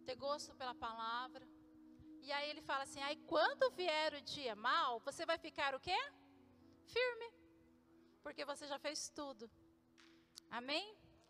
Ter 0.06 0.18
gosto 0.18 0.54
pela 0.54 0.76
palavra. 0.76 1.48
E 2.22 2.34
aí 2.34 2.50
ele 2.50 2.62
fala 2.70 2.84
assim: 2.84 3.02
aí 3.02 3.16
quando 3.34 3.72
vier 3.72 4.14
o 4.16 4.22
dia 4.22 4.58
mal, 4.58 5.00
você 5.00 5.26
vai 5.26 5.38
ficar 5.38 5.74
o 5.74 5.80
quê? 5.80 6.00
Firme. 6.96 7.32
Porque 8.22 8.44
você 8.44 8.68
já 8.68 8.78
fez 8.78 9.08
tudo. 9.08 9.50
Amém? 10.50 11.01